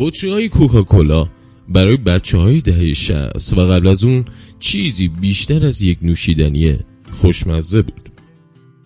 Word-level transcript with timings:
بطری 0.00 0.30
های 0.30 0.48
کوکاکولا 0.48 1.28
برای 1.68 1.96
بچه 1.96 2.38
های 2.38 2.60
دهه 2.60 2.92
شست 2.92 3.58
و 3.58 3.60
قبل 3.60 3.88
از 3.88 4.04
اون 4.04 4.24
چیزی 4.58 5.08
بیشتر 5.08 5.66
از 5.66 5.82
یک 5.82 5.98
نوشیدنی 6.02 6.78
خوشمزه 7.10 7.82
بود. 7.82 8.10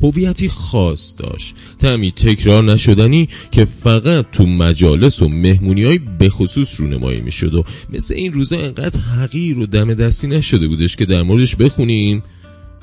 هویتی 0.01 0.49
خاص 0.49 1.15
داشت. 1.19 1.55
تعمی 1.79 2.11
تکرار 2.11 2.65
نشدنی 2.65 3.29
که 3.51 3.65
فقط 3.65 4.31
تو 4.31 4.47
مجالس 4.47 5.23
و 5.23 5.29
مهمونی 5.29 5.85
های 5.85 5.99
بخصوص 5.99 6.81
رونمایی 6.81 7.21
می 7.21 7.33
شد 7.33 7.55
و 7.55 7.65
مثل 7.91 8.15
این 8.15 8.33
روزا 8.33 8.59
انقدر 8.59 9.01
حقیر 9.01 9.59
و 9.59 9.67
دم 9.67 9.95
دستی 9.95 10.29
نشده 10.29 10.69
بودش 10.69 10.97
که 10.97 11.07
در 11.07 11.23
موردش 11.23 11.57
بخونیم 11.57 12.23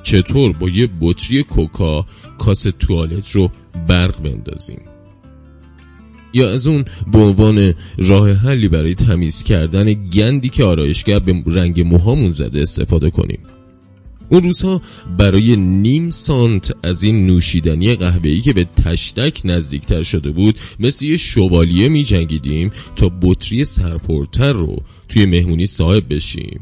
چطور 0.04 0.54
با 0.54 0.70
یه 0.70 0.90
بطری 1.02 1.44
کوکا 1.44 2.06
کاس 2.38 2.68
توالت 2.80 3.32
رو 3.32 3.52
برق 3.88 4.22
بندازیم. 4.22 4.91
یا 6.34 6.52
از 6.52 6.68
اون 6.68 6.86
به 7.12 7.20
عنوان 7.20 7.74
راه 7.98 8.34
حلی 8.34 8.68
برای 8.68 8.96
تمیز 8.96 9.44
کردن 9.44 9.94
گندی 9.94 10.50
که 10.50 10.64
آرایشگر 10.64 11.20
به 11.20 11.44
رنگ 11.46 11.82
موهامون 11.82 12.30
زده 12.30 12.62
استفاده 12.62 13.10
کنیم. 13.10 13.40
اون 14.30 14.44
روزها 14.44 14.82
برای 15.18 15.56
نیم 15.56 16.10
سانت 16.10 16.72
از 16.84 17.04
این 17.04 17.26
نوشیدنی 17.26 17.96
قهوه‌ای 17.96 18.42
که 18.42 18.54
به 18.54 18.64
تشتک 18.64 19.42
نزدیکتر 19.46 20.02
شده 20.02 20.32
بود 20.32 20.60
مثل 20.80 21.06
یه 21.06 21.18
شوالیه 21.18 21.90
می 21.90 22.04
جنگیدیم 22.04 22.70
تا 22.96 23.12
بطری 23.22 23.66
سرپرتر 23.66 24.52
رو 24.52 24.76
توی 25.10 25.26
مهمونی 25.26 25.66
صاحب 25.66 26.14
بشیم. 26.14 26.60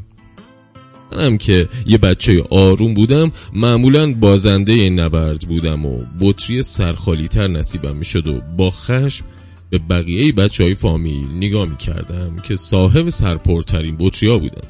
منم 1.12 1.38
که 1.38 1.68
یه 1.86 1.98
بچه 1.98 2.44
آروم 2.50 2.94
بودم 2.94 3.32
معمولا 3.52 4.14
بازنده 4.14 4.90
نبرد 4.90 5.40
بودم 5.48 5.86
و 5.86 5.98
بطری 6.20 6.62
سرخالیتر 6.62 7.48
نصیبم 7.48 7.96
می 7.96 8.04
شد 8.04 8.26
و 8.26 8.40
با 8.56 8.70
خشم 8.70 9.24
به 9.70 9.78
بقیه 9.78 10.32
بچه 10.32 10.64
های 10.64 10.74
فامیل 10.74 11.26
نگاه 11.36 11.68
می 11.68 11.76
کردم 11.76 12.36
که 12.36 12.56
صاحب 12.56 13.10
سرپرترین 13.10 13.96
بطری 13.98 14.38
بودن. 14.38 14.68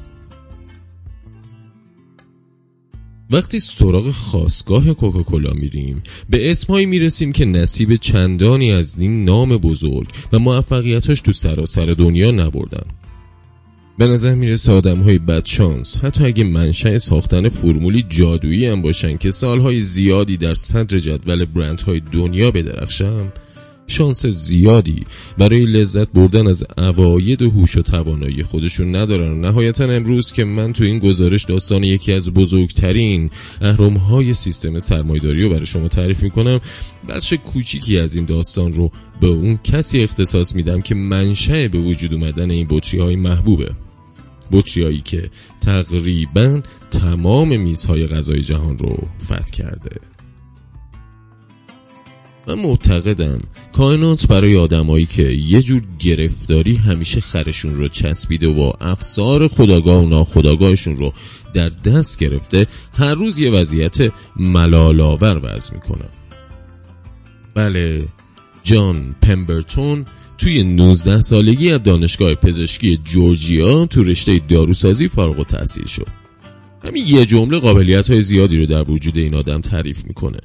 وقتی 3.31 3.59
سراغ 3.59 4.11
خاصگاه 4.11 4.93
کوکاکولا 4.93 5.53
میریم 5.53 6.03
به 6.29 6.51
اسمهایی 6.51 6.85
می‌رسیم 6.85 7.31
که 7.31 7.45
نصیب 7.45 7.95
چندانی 7.95 8.71
از 8.71 8.97
این 8.97 9.25
نام 9.25 9.57
بزرگ 9.57 10.07
و 10.31 10.39
موفقیتاش 10.39 11.21
تو 11.21 11.31
سراسر 11.31 11.85
دنیا 11.85 12.31
نبردن. 12.31 12.85
به 13.97 14.07
نظر 14.07 14.35
می‌رسه 14.35 14.71
آدم 14.71 14.99
های 14.99 15.19
بدشانس 15.19 15.97
حتی 15.97 16.25
اگه 16.25 16.43
منشأ 16.43 16.97
ساختن 16.97 17.49
فرمولی 17.49 18.05
جادویی 18.09 18.65
هم 18.65 18.81
باشن 18.81 19.17
که 19.17 19.31
سالهای 19.31 19.81
زیادی 19.81 20.37
در 20.37 20.53
صدر 20.53 20.97
جدول 20.97 21.45
برندهای 21.45 22.01
دنیا 22.11 22.51
بدرخشم 22.51 23.33
شانس 23.87 24.25
زیادی 24.25 25.05
برای 25.37 25.65
لذت 25.65 26.11
بردن 26.11 26.47
از 26.47 26.65
عواید 26.77 27.41
و 27.41 27.49
هوش 27.49 27.77
و 27.77 27.81
توانایی 27.81 28.43
خودشون 28.43 28.95
ندارن. 28.95 29.41
نهایتا 29.41 29.85
امروز 29.85 30.31
که 30.31 30.45
من 30.45 30.73
تو 30.73 30.83
این 30.83 30.99
گزارش 30.99 31.43
داستان 31.43 31.83
یکی 31.83 32.13
از 32.13 32.33
بزرگترین 32.33 33.29
های 34.09 34.33
سیستم 34.33 34.79
سرمایداری 34.79 35.43
رو 35.43 35.49
برای 35.49 35.65
شما 35.65 35.87
تعریف 35.87 36.23
می‌کنم. 36.23 36.59
بخش 37.09 37.33
کوچیکی 37.33 37.99
از 37.99 38.15
این 38.15 38.25
داستان 38.25 38.71
رو 38.71 38.91
به 39.21 39.27
اون 39.27 39.59
کسی 39.63 40.03
اختصاص 40.03 40.55
میدم 40.55 40.81
که 40.81 40.95
منشأ 40.95 41.67
به 41.67 41.79
وجود 41.79 42.13
اومدن 42.13 42.51
این 42.51 42.67
بطری 42.69 42.99
های 42.99 43.15
محبوبه. 43.15 43.71
بطری 44.51 45.01
که 45.05 45.29
تقریبا 45.61 46.61
تمام 46.91 47.59
میزهای 47.59 48.07
غذای 48.07 48.41
جهان 48.41 48.77
رو 48.77 49.07
فتح 49.25 49.51
کرده. 49.51 50.10
من 52.47 52.59
معتقدم 52.59 53.39
کائنات 53.73 54.27
برای 54.27 54.57
آدمایی 54.57 55.05
که 55.05 55.23
یه 55.23 55.61
جور 55.61 55.81
گرفتاری 55.99 56.75
همیشه 56.75 57.21
خرشون 57.21 57.75
رو 57.75 57.87
چسبیده 57.87 58.47
و 58.47 58.71
افسار 58.81 59.47
خداگاه 59.47 60.03
و 60.03 60.07
ناخداگاهشون 60.07 60.95
رو 60.95 61.13
در 61.53 61.69
دست 61.69 62.19
گرفته 62.19 62.67
هر 62.93 63.13
روز 63.13 63.39
یه 63.39 63.51
وضعیت 63.51 64.11
ملالاور 64.35 65.39
وضع 65.43 65.73
می‌کنه. 65.73 66.05
بله 67.55 68.03
جان 68.63 69.15
پمبرتون 69.21 70.05
توی 70.37 70.63
19 70.63 71.21
سالگی 71.21 71.71
از 71.71 71.83
دانشگاه 71.83 72.33
پزشکی 72.35 72.97
جورجیا 72.97 73.85
تو 73.85 74.03
رشته 74.03 74.41
داروسازی 74.47 75.07
فارغ 75.07 75.39
و 75.39 75.43
تحصیل 75.43 75.85
شد. 75.85 76.07
همین 76.83 77.03
یه 77.07 77.25
جمله 77.25 77.59
قابلیت 77.59 78.11
های 78.11 78.21
زیادی 78.21 78.57
رو 78.57 78.65
در 78.65 78.91
وجود 78.91 79.17
این 79.17 79.35
آدم 79.35 79.61
تعریف 79.61 80.05
می‌کنه. 80.05 80.39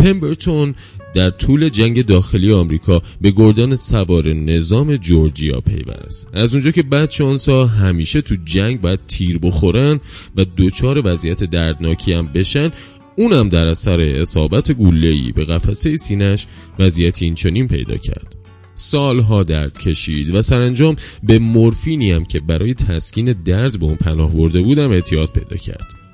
پمبرتون 0.00 0.74
در 1.14 1.30
طول 1.30 1.68
جنگ 1.68 2.06
داخلی 2.06 2.52
آمریکا 2.52 3.02
به 3.20 3.30
گردان 3.30 3.74
سوار 3.74 4.32
نظام 4.32 4.96
جورجیا 4.96 5.60
پیوست. 5.60 6.28
از 6.32 6.54
اونجا 6.54 6.70
که 6.70 6.82
بعد 6.82 7.10
شانسا 7.10 7.66
همیشه 7.66 8.20
تو 8.20 8.36
جنگ 8.44 8.80
باید 8.80 9.00
تیر 9.08 9.38
بخورن 9.38 10.00
و 10.36 10.44
دوچار 10.44 11.02
وضعیت 11.04 11.44
دردناکی 11.44 12.12
هم 12.12 12.26
بشن 12.26 12.70
اونم 13.16 13.48
در 13.48 13.66
اثر 13.66 14.00
اصابت 14.00 14.72
گوله‌ای 14.72 15.32
به 15.32 15.44
قفسه 15.44 15.96
سینش 15.96 16.46
وضعیت 16.78 17.22
اینچنین 17.22 17.68
پیدا 17.68 17.96
کرد. 17.96 18.36
سالها 18.74 19.42
درد 19.42 19.78
کشید 19.78 20.34
و 20.34 20.42
سرانجام 20.42 20.96
به 21.22 21.38
مورفینی 21.38 22.12
هم 22.12 22.24
که 22.24 22.40
برای 22.40 22.74
تسکین 22.74 23.32
درد 23.32 23.78
به 23.80 23.86
اون 23.86 23.96
پناه 23.96 24.30
برده 24.30 24.62
بودم 24.62 24.90
اعتیاد 24.90 25.28
پیدا 25.28 25.56
کرد. 25.56 26.05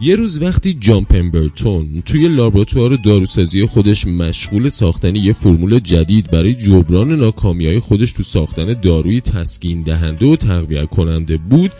یه 0.00 0.16
روز 0.16 0.42
وقتی 0.42 0.74
جان 0.80 1.04
پمبرتون 1.04 2.02
توی 2.06 2.28
لابراتوار 2.28 2.96
داروسازی 2.96 3.66
خودش 3.66 4.06
مشغول 4.06 4.68
ساختن 4.68 5.16
یه 5.16 5.32
فرمول 5.32 5.78
جدید 5.78 6.30
برای 6.30 6.54
جبران 6.54 7.12
ناکامی 7.12 7.66
های 7.66 7.78
خودش 7.78 8.12
تو 8.12 8.22
ساختن 8.22 8.72
داروی 8.72 9.20
تسکین 9.20 9.82
دهنده 9.82 10.26
و 10.26 10.36
تقویت 10.36 10.88
کننده 10.88 11.36
بود 11.36 11.72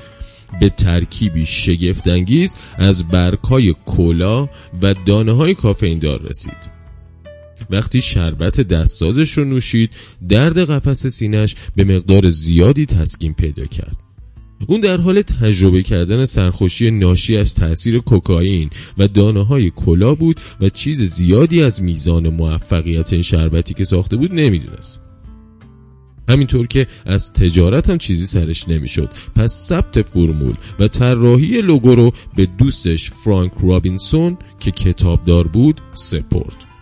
به 0.60 0.68
ترکیبی 0.68 1.46
شگفتانگیز 1.46 2.56
از 2.78 3.08
برگهای 3.08 3.74
کولا 3.86 4.48
و 4.82 4.94
دانه 5.06 5.32
های 5.32 5.54
کافئین 5.54 5.98
دار 5.98 6.22
رسید. 6.22 6.74
وقتی 7.70 8.00
شربت 8.00 8.60
دستسازش 8.60 9.38
رو 9.38 9.44
نوشید 9.44 9.90
درد 10.28 10.58
قفس 10.58 11.06
سینش 11.06 11.54
به 11.76 11.84
مقدار 11.84 12.30
زیادی 12.30 12.86
تسکین 12.86 13.34
پیدا 13.34 13.66
کرد. 13.66 14.03
اون 14.66 14.80
در 14.80 15.00
حال 15.00 15.22
تجربه 15.22 15.82
کردن 15.82 16.24
سرخوشی 16.24 16.90
ناشی 16.90 17.36
از 17.36 17.54
تاثیر 17.54 17.98
کوکائین 17.98 18.70
و 18.98 19.08
دانه 19.08 19.46
های 19.46 19.70
کلا 19.70 20.14
بود 20.14 20.40
و 20.60 20.68
چیز 20.68 21.00
زیادی 21.00 21.62
از 21.62 21.82
میزان 21.82 22.28
موفقیت 22.28 23.12
این 23.12 23.22
شربتی 23.22 23.74
که 23.74 23.84
ساخته 23.84 24.16
بود 24.16 24.32
نمی‌دونست. 24.32 25.00
همینطور 26.28 26.66
که 26.66 26.86
از 27.06 27.32
تجارت 27.32 27.90
هم 27.90 27.98
چیزی 27.98 28.26
سرش 28.26 28.68
نمی‌شد. 28.68 29.10
پس 29.36 29.52
ثبت 29.52 30.02
فرمول 30.02 30.54
و 30.80 30.88
طراحی 30.88 31.62
لوگو 31.62 31.94
رو 31.94 32.12
به 32.36 32.46
دوستش 32.46 33.10
فرانک 33.10 33.52
رابینسون 33.62 34.36
که 34.60 34.70
کتابدار 34.70 35.48
بود 35.48 35.80
سپرد. 35.94 36.73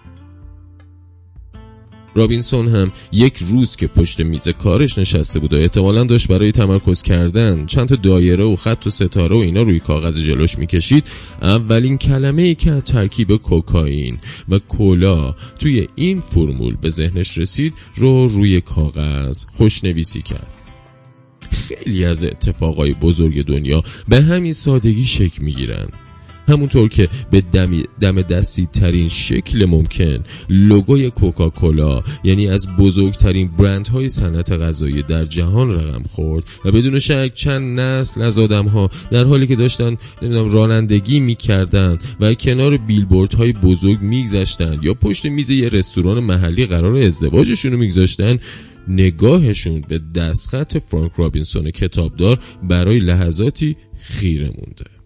رابینسون 2.15 2.69
هم 2.69 2.93
یک 3.13 3.37
روز 3.37 3.77
که 3.77 3.87
پشت 3.87 4.21
میز 4.21 4.49
کارش 4.49 4.99
نشسته 4.99 5.41
بود 5.41 5.53
و 5.53 5.57
احتمالا 5.57 6.05
داشت 6.05 6.29
برای 6.29 6.53
تمرکز 6.53 7.03
کردن 7.03 7.67
چند 7.67 8.01
دایره 8.01 8.45
و 8.45 8.57
خط 8.57 8.87
و 8.87 8.91
ستاره 8.91 9.37
و 9.37 9.39
اینا 9.39 9.63
روی 9.63 9.81
کاغذ 9.81 10.19
جلوش 10.19 10.59
می‌کشید 10.59 11.07
اولین 11.43 11.99
کلمه 11.99 12.43
ای 12.43 12.55
که 12.55 12.81
ترکیب 12.81 13.37
کوکائین 13.37 14.19
و 14.49 14.59
کولا 14.59 15.35
توی 15.59 15.89
این 15.95 16.21
فرمول 16.21 16.77
به 16.83 16.89
ذهنش 16.89 17.39
رسید 17.39 17.75
رو 17.97 18.29
روی 18.29 18.61
کاغذ 18.61 19.45
خوشنویسی 19.57 20.23
کرد. 20.23 20.53
خیلی 21.51 22.05
از 22.05 22.25
اتفاقای 22.25 22.93
بزرگ 22.93 23.45
دنیا 23.45 23.83
به 24.09 24.21
همین 24.21 24.53
سادگی 24.53 25.05
شکل 25.05 25.43
می‌گیرن. 25.43 25.89
همونطور 26.49 26.89
که 26.89 27.09
به 27.31 27.43
دم 28.01 28.23
دستی 28.23 28.67
ترین 28.67 29.09
شکل 29.09 29.67
ممکن 29.67 30.25
لوگوی 30.49 31.11
کوکاکولا 31.11 32.03
یعنی 32.25 32.49
از 32.49 32.69
بزرگترین 32.79 33.51
برندهای 33.59 34.09
صنعت 34.09 34.53
غذایی 34.53 35.03
در 35.03 35.25
جهان 35.25 35.73
رقم 35.73 36.03
خورد 36.03 36.45
و 36.65 36.73
بدون 36.73 36.99
شک 36.99 37.35
چند 37.35 37.81
نسل 37.81 38.23
از 38.23 38.39
آدم 38.39 38.67
ها 38.67 38.91
در 39.11 39.25
حالی 39.25 39.47
که 39.47 39.57
داشتن 39.57 39.97
نمی‌دونم 40.23 40.49
رانندگی 40.49 41.21
می‌کردن 41.21 41.99
و 42.21 42.35
کنار 42.35 42.77
بیلبورد 42.77 43.35
های 43.35 43.53
بزرگ 43.53 44.01
میگذشتن 44.01 44.79
یا 44.83 44.95
پشت 44.95 45.27
میز 45.27 45.51
یه 45.51 45.69
رستوران 45.69 46.21
محلی 46.21 46.67
قرار 46.67 46.97
ازدواجشون 46.97 47.73
رو 47.73 47.79
میگذاشتن 47.79 48.39
نگاهشون 48.89 49.81
به 49.89 50.01
دستخط 50.15 50.79
فرانک 50.79 51.13
رابینسون 51.17 51.71
کتابدار 51.71 52.39
برای 52.63 52.99
لحظاتی 52.99 53.77
خیره 54.01 54.47
مونده. 54.47 55.02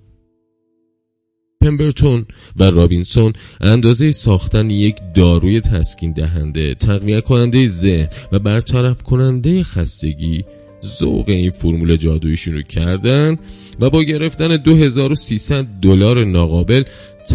پمبرتون 1.67 2.27
و 2.57 2.65
رابینسون 2.65 3.33
اندازه 3.61 4.11
ساختن 4.11 4.71
یک 4.71 4.97
داروی 5.15 5.61
تسکین 5.61 6.13
دهنده 6.13 6.75
تقویت 6.75 7.25
کننده 7.25 7.67
ذهن 7.67 8.09
و 8.33 8.39
برطرف 8.39 9.03
کننده 9.03 9.63
خستگی 9.63 10.45
ذوق 10.85 11.29
این 11.29 11.51
فرمول 11.51 11.97
جادویشون 11.97 12.55
رو 12.55 12.63
کردن 12.63 13.39
و 13.81 13.91
با 13.91 14.03
گرفتن 14.03 14.57
2300 14.57 15.67
دلار 15.83 16.25
ناقابل 16.25 16.83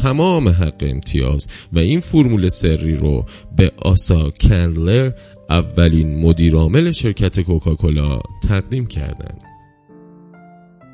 تمام 0.02 0.50
حق 0.50 0.76
امتیاز 0.82 1.48
و 1.74 1.80
این 1.80 2.00
فرمول 2.00 2.50
سری 2.50 2.96
رو 2.96 3.26
به 3.58 3.72
آسا 3.78 4.30
کندلر 4.30 5.12
اولین 5.50 6.20
مدیرعامل 6.20 6.92
شرکت 6.92 7.40
کوکاکولا 7.40 8.20
تقدیم 8.48 8.86
کردند. 8.86 9.51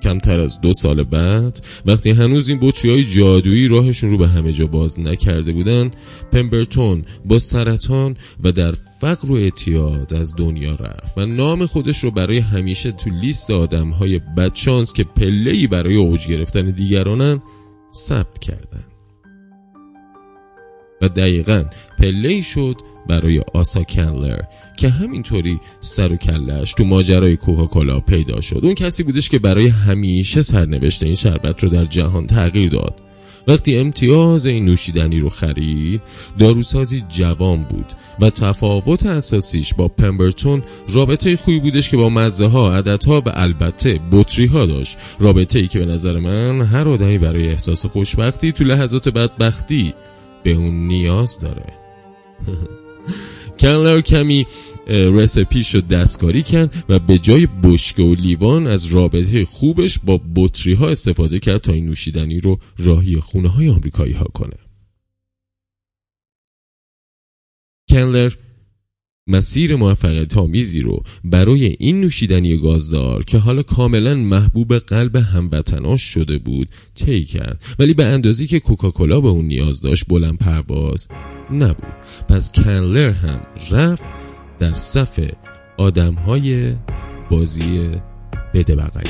کمتر 0.01 0.39
از 0.39 0.61
دو 0.61 0.73
سال 0.73 1.03
بعد 1.03 1.65
وقتی 1.85 2.09
هنوز 2.09 2.49
این 2.49 2.59
بطری 2.61 2.91
های 2.91 3.03
جادویی 3.03 3.67
راهشون 3.67 4.09
رو 4.09 4.17
به 4.17 4.27
همه 4.27 4.51
جا 4.51 4.67
باز 4.67 4.99
نکرده 4.99 5.51
بودن 5.51 5.91
پمبرتون 6.31 7.03
با 7.25 7.39
سرطان 7.39 8.17
و 8.43 8.51
در 8.51 8.73
فقر 9.01 9.31
و 9.31 9.35
اعتیاد 9.35 10.13
از 10.13 10.35
دنیا 10.35 10.75
رفت 10.75 11.17
و 11.17 11.25
نام 11.25 11.65
خودش 11.65 12.03
رو 12.03 12.11
برای 12.11 12.39
همیشه 12.39 12.91
تو 12.91 13.09
لیست 13.09 13.51
آدم 13.51 13.89
های 13.89 14.19
بدشانس 14.19 14.93
که 14.93 15.03
پلهی 15.03 15.67
برای 15.67 15.95
اوج 15.95 16.27
گرفتن 16.27 16.65
دیگرانن 16.65 17.41
ثبت 17.93 18.39
کردن. 18.39 18.83
و 21.01 21.09
دقیقا 21.09 21.63
پله 21.99 22.41
شد 22.41 22.75
برای 23.09 23.41
آسا 23.53 23.83
کنلر 23.83 24.39
که 24.77 24.89
همینطوری 24.89 25.59
سر 25.79 26.13
و 26.13 26.15
کلش 26.15 26.73
تو 26.73 26.85
ماجرای 26.85 27.37
کوکاکولا 27.37 27.99
پیدا 27.99 28.41
شد. 28.41 28.59
اون 28.63 28.73
کسی 28.73 29.03
بودش 29.03 29.29
که 29.29 29.39
برای 29.39 29.67
همیشه 29.67 30.41
سرنوشت 30.41 31.03
این 31.03 31.15
شربت 31.15 31.63
رو 31.63 31.69
در 31.69 31.85
جهان 31.85 32.27
تغییر 32.27 32.69
داد. 32.69 33.01
وقتی 33.47 33.77
امتیاز 33.77 34.45
این 34.45 34.65
نوشیدنی 34.65 35.19
رو 35.19 35.29
خرید 35.29 36.01
داروسازی 36.39 37.03
جوان 37.09 37.63
بود 37.63 37.85
و 38.19 38.29
تفاوت 38.29 39.05
اساسیش 39.05 39.73
با 39.73 39.87
پمبرتون 39.87 40.63
رابطه 40.89 41.35
خوبی 41.35 41.59
بودش 41.59 41.89
که 41.89 41.97
با 41.97 42.09
مزه 42.09 42.45
ها 42.45 42.77
عددها 42.77 43.21
و 43.25 43.29
البته 43.33 43.99
بطری 44.11 44.45
ها 44.45 44.65
داشت. 44.65 44.97
رابطه 45.19 45.59
ای 45.59 45.67
که 45.67 45.79
به 45.79 45.85
نظر 45.85 46.19
من 46.19 46.61
هر 46.61 46.89
آدمی 46.89 47.17
برای 47.17 47.49
احساس 47.49 47.85
خوشبختی 47.85 48.51
تو 48.51 48.63
لحظات 48.63 49.09
بدبختی 49.09 49.93
به 50.43 50.53
اون 50.53 50.87
نیاز 50.87 51.39
داره. 51.39 51.73
کنلر 53.59 54.01
کمی 54.01 54.47
رسپیش 54.87 55.75
رو 55.75 55.81
دستکاری 55.81 56.43
کرد 56.43 56.83
و 56.89 56.99
به 56.99 57.17
جای 57.17 57.47
بشکه 57.63 58.03
و 58.03 58.15
لیوان 58.15 58.67
از 58.67 58.85
رابطه 58.85 59.45
خوبش 59.45 59.99
با 59.99 60.21
بطری 60.35 60.73
ها 60.73 60.89
استفاده 60.89 61.39
کرد 61.39 61.61
تا 61.61 61.73
این 61.73 61.85
نوشیدنی 61.85 62.39
رو 62.39 62.59
راهی 62.77 63.19
خونه 63.19 63.49
های 63.49 63.69
آمریکایی 63.69 64.13
ها 64.13 64.25
کنه. 64.25 64.57
کنلر 67.89 68.33
مسیر 69.27 69.75
موفقیت 69.75 70.37
آمیزی 70.37 70.81
رو 70.81 71.03
برای 71.23 71.75
این 71.79 72.01
نوشیدنی 72.01 72.57
گازدار 72.57 73.23
که 73.23 73.37
حالا 73.37 73.63
کاملا 73.63 74.15
محبوب 74.15 74.77
قلب 74.77 75.15
هموطناش 75.15 76.01
شده 76.01 76.37
بود 76.37 76.69
طی 76.95 77.23
کرد. 77.23 77.61
ولی 77.79 77.93
به 77.93 78.05
اندازی 78.05 78.47
که 78.47 78.59
کوکاکولا 78.59 79.21
به 79.21 79.27
اون 79.27 79.45
نیاز 79.45 79.81
داشت 79.81 80.05
بلند 80.07 80.37
پرواز 80.37 81.07
نبود. 81.51 81.93
پس 82.29 82.51
کنلر 82.51 83.09
هم 83.09 83.41
رفت 83.71 84.03
در 84.59 84.73
صف 84.73 85.19
آدم 85.77 86.13
های 86.13 86.73
بازی 87.31 87.91
بده 88.53 88.75
بغلی. 88.75 89.09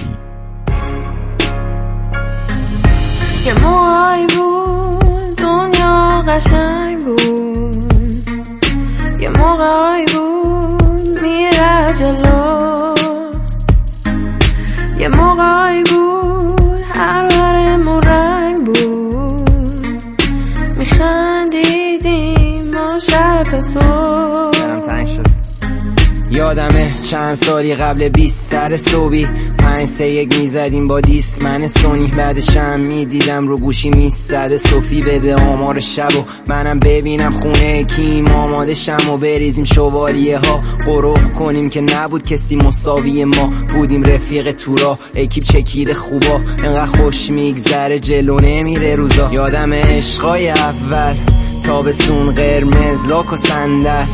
یه 3.45 3.53
بود 3.53 5.37
دنیا 5.37 6.23
قشنگ 6.27 7.05
بود. 7.05 7.96
یه 9.19 9.29
موقعی 9.29 10.05
بود 10.05 11.21
میره 11.21 11.93
جلو. 11.99 12.95
یه 14.99 15.07
موقعی 15.07 15.83
بود 15.83 16.79
هر 16.93 17.27
برمون 17.27 18.01
رنگ 18.01 18.65
بود. 18.65 19.57
میخندیدیم 20.77 22.63
ما 22.73 22.99
شب 22.99 23.43
تا 23.43 23.61
صبح 23.61 24.57
یادمه 26.31 26.96
چند 27.09 27.35
سالی 27.35 27.75
قبل 27.75 28.09
20 28.09 28.51
سر 28.51 28.77
صوبی 28.77 29.27
پنج 29.59 29.89
سه 29.89 30.07
یک 30.07 30.39
می‌زدیم 30.39 30.83
با 30.83 31.01
دیسک. 31.01 31.41
من 31.41 31.67
سونی 31.67 32.07
بعدشم 32.07 32.79
می‌دیدم 32.79 33.47
رو 33.47 33.57
گوشی 33.57 33.89
می‌زده 33.89 34.57
صوفی 34.57 35.01
بده 35.01 35.35
آمار 35.35 35.79
شب 35.79 36.15
و 36.15 36.23
منم 36.49 36.79
ببینم 36.79 37.33
خونه 37.33 37.83
کیم. 37.83 38.27
آماده 38.27 38.73
شم 38.73 39.09
و 39.13 39.17
بریزیم 39.17 39.65
شوالیه 39.65 40.37
ها. 40.37 40.59
قروب 40.85 41.33
کنیم 41.33 41.69
که 41.69 41.81
نبود 41.81 42.27
کسی 42.27 42.55
مساوی 42.55 43.25
ما. 43.25 43.49
بودیم 43.75 44.03
رفیق 44.03 44.51
تورا 44.51 44.97
اکیپ 45.15 45.43
چکیده 45.43 45.93
خوبا. 45.93 46.39
انقدر 46.63 46.85
خوش 46.85 47.31
میگذره 47.31 47.99
جلو. 47.99 48.39
نمیره 48.39 48.95
روزا. 48.95 49.29
یادم 49.31 49.73
عشقای 49.73 50.49
اول. 50.49 51.15
تابستون 51.65 52.31
قرمز 52.31 53.05
لاک 53.05 53.33
و 53.33 53.35
صندل. 53.35 54.05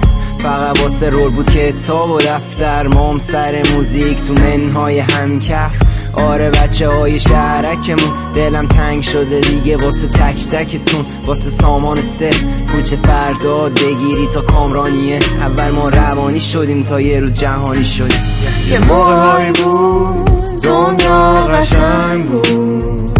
فقط 0.44 0.80
واسه 0.82 1.10
رول 1.10 1.32
بود 1.32 1.52
کتاب 1.52 2.10
و 2.10 2.20
دفتر 2.20 2.88
مام 2.88 3.18
سر 3.18 3.64
موزیک 3.74 4.18
تو 4.24 4.34
منهای 4.34 5.00
همکف. 5.00 5.78
آره 6.14 6.50
بچه 6.50 6.90
های 6.90 7.20
شهرکمون 7.20 8.32
دلم 8.34 8.68
تنگ 8.68 9.02
شده 9.02 9.40
دیگه 9.40 9.78
واسه 9.78 10.08
تک 10.08 10.50
تکتون 10.50 11.06
واسه 11.26 11.50
سامان 11.50 12.02
سه. 12.02 12.30
کوچه 12.72 12.98
فرداد 13.04 13.74
بگیری 13.74 14.28
تا 14.28 14.42
کامرانیه. 14.42 15.20
اول 15.40 15.70
ما 15.70 15.90
روانی 15.90 16.40
شدیم 16.40 16.82
تا 16.82 17.02
یه 17.02 17.20
روز 17.20 17.34
جهانی 17.34 17.84
شدیم. 17.84 18.22
یه 18.70 18.80
موقع 18.80 19.52
بود 19.52 20.62
دنیا 20.64 21.48
قشنگ 21.48 22.26
بود. 22.26 23.12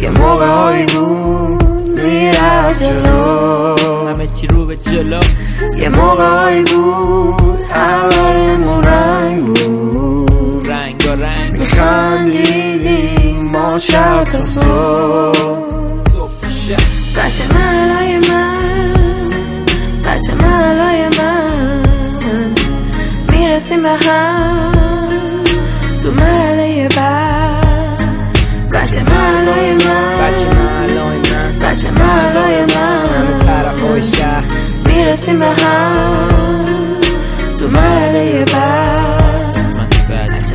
یه 0.00 0.10
موقع 0.10 0.86
بود 0.86 1.62
میره 2.02 2.74
جلو. 2.80 3.77
همه 4.18 4.28
چی 4.28 4.46
رو 4.46 4.64
به 4.64 4.76
جلو. 4.76 5.20
یه 5.78 5.88
موقعی 5.88 6.62
بود 6.62 7.60
اولمون 7.74 8.84
رنگ 8.84 9.44
بود. 9.44 10.70
رنگ 10.70 11.04
و 11.06 11.10
رنگ. 11.10 11.58
میخندیدیم 11.58 13.50
ما 13.52 13.78
شب 13.78 14.24
تا 14.24 14.42
صبح 14.42 15.68
بچه 17.16 17.44
ملای 17.54 18.18
من 18.18 18.94
بچه 20.04 20.34
ملای 20.34 21.08
من. 21.18 22.54
می‌رسیم 23.32 23.82
به 23.82 23.88
هم 23.88 24.72
تو 26.02 26.10
مرحله 26.10 26.88
بعد. 26.96 27.27
می‌رسیم 35.08 35.38
به 35.38 35.54
تو 37.58 37.68
مرحله 37.68 38.44
بعد. 38.44 39.58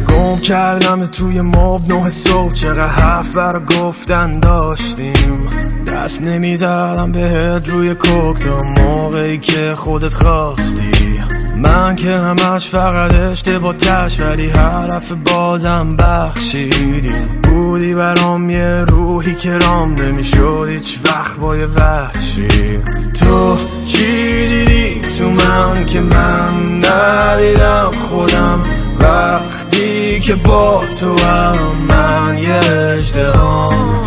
گم 0.07 0.39
کردم 0.39 1.05
توی 1.05 1.41
ماب 1.41 1.81
نه 1.89 2.10
صبح. 2.10 2.53
چقدر 2.53 2.88
حرف 2.88 3.29
برا 3.29 3.60
گفتن 3.60 4.31
داشتیم. 4.31 5.39
دست 5.88 6.22
نمی‌زدم 6.22 7.12
بهت 7.12 7.69
روی 7.69 7.95
کوک. 7.95 8.39
تا 8.39 8.57
موقعی 8.77 9.38
که 9.38 9.75
خودت 9.75 10.13
خواستی. 10.13 11.19
من 11.57 11.95
که 11.95 12.10
همش 12.10 12.69
فقط 12.69 13.13
اشتباه 13.13 13.77
تش 13.77 14.19
ولی 14.19 14.50
حرف 14.50 15.12
بازم 15.12 15.89
بخشیدی. 16.00 17.10
بودی 17.43 17.93
برام 17.93 18.50
یه 18.50 18.69
روحی 18.69 19.36
که 19.36 19.57
رام 19.57 19.95
نمی‌شد. 20.01 20.67
هیچ 20.69 21.00
وقت 21.05 21.39
با 21.39 21.57
یه 21.57 21.65
وحشی. 21.65 22.75
تو 23.19 23.57
چی 23.85 24.47
دیدی 24.47 25.01
تو 25.17 25.29
من 25.29 25.85
که 25.85 25.99
من 25.99 26.83
ندیدم 26.85 27.91
خودم 28.09 28.63
وقتی 28.99 30.19
که 30.19 30.35
با 30.35 30.83
تو 30.99 31.25
هم 31.25 31.55
من 31.89 32.37
یه 32.37 32.59
اجدهام 32.73 34.03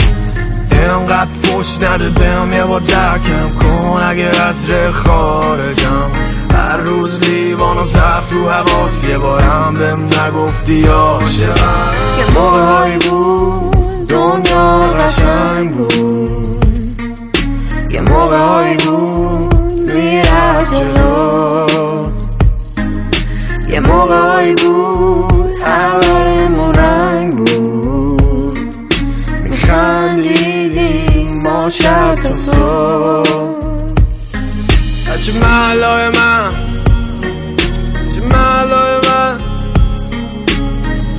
اینقدر 0.71 1.31
فش 1.43 1.83
نده 1.83 2.11
بهم 2.11 2.53
یه 2.53 2.65
با 2.65 2.79
درکم 2.79 3.49
کن 3.49 4.03
اگه 4.03 4.31
ره 4.31 4.91
خارجم 4.93 6.13
هر 6.53 6.77
روز 6.77 7.19
لیوان 7.21 7.77
و 7.77 7.85
صف 7.85 8.33
رو 8.33 8.49
حواس 8.49 9.05
یه 9.05 9.19
بارم 9.19 9.75
بهم 9.75 10.05
نگفتی 10.05 10.87
عاشقم 10.87 11.91
یه 12.19 12.35
موقعی 12.35 12.99
بود 12.99 13.77
دنیا 14.09 14.79
قشنگ 14.79 15.73
بود 15.73 16.67
یه 17.93 18.01
موقعی 18.01 18.77
بود 18.77 19.56
میره 19.97 20.67
جلو 20.71 21.67
یه 23.69 23.81
موقعی 23.81 24.55
بود 24.55 25.51
اولمون 25.67 26.75
رنگ 26.75 27.37
بود 27.37 28.59
میخندیدیم 29.51 31.43
ما 31.45 31.71
شب 31.71 32.15
تا 32.15 32.33
صبح 32.33 33.57
بچه 35.09 35.33
محلای 35.33 36.09
من 36.09 36.49
بچه 37.95 38.21
محلای 38.33 39.01
من 39.09 39.39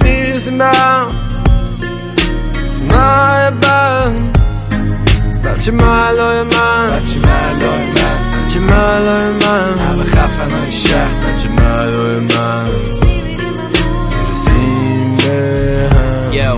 می‌رسیم 0.03 0.57
به 0.57 0.65
هم 0.65 1.07
ماه 2.91 3.51
بند 3.51 4.37
بچه 5.43 5.71
محلای 5.71 6.43
من 6.43 6.87
بچه 6.87 7.19
محلای 7.19 7.85
من 7.85 8.26
ملای 8.55 9.29
من 9.29 9.77
همه 9.79 10.03
خفن 10.03 10.51
های 10.57 10.71
شهر 10.71 11.13
بچه 11.13 11.49
ملای 11.49 12.19
من 12.19 12.69
می‌رسیم 14.09 15.17
به 15.17 15.89
هم. 16.43 16.57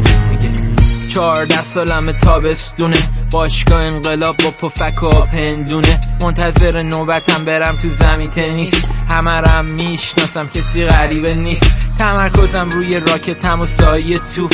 چهارده 1.14 1.64
سالم 1.64 2.12
تابستونه. 2.12 2.96
باشگاه 3.32 3.82
انقلاب 3.82 4.38
با 4.38 4.70
پفک 4.70 5.04
و 5.04 5.10
پندونه 5.10 6.00
منتظر 6.22 6.82
نوبتم 6.82 7.46
برم 7.46 7.78
تو 7.78 7.90
زمین 7.90 8.30
تنیس. 8.30 8.74
همه 9.10 9.32
رم 9.32 9.66
می‌شناسم 9.66 10.48
کسی 10.48 10.86
غریبه 10.86 11.34
نیست. 11.34 11.76
تمرکزم 12.00 12.70
روی 12.70 13.00
راکتم 13.00 13.62
و 13.62 13.66
سایه 13.66 14.18
تو 14.18 14.50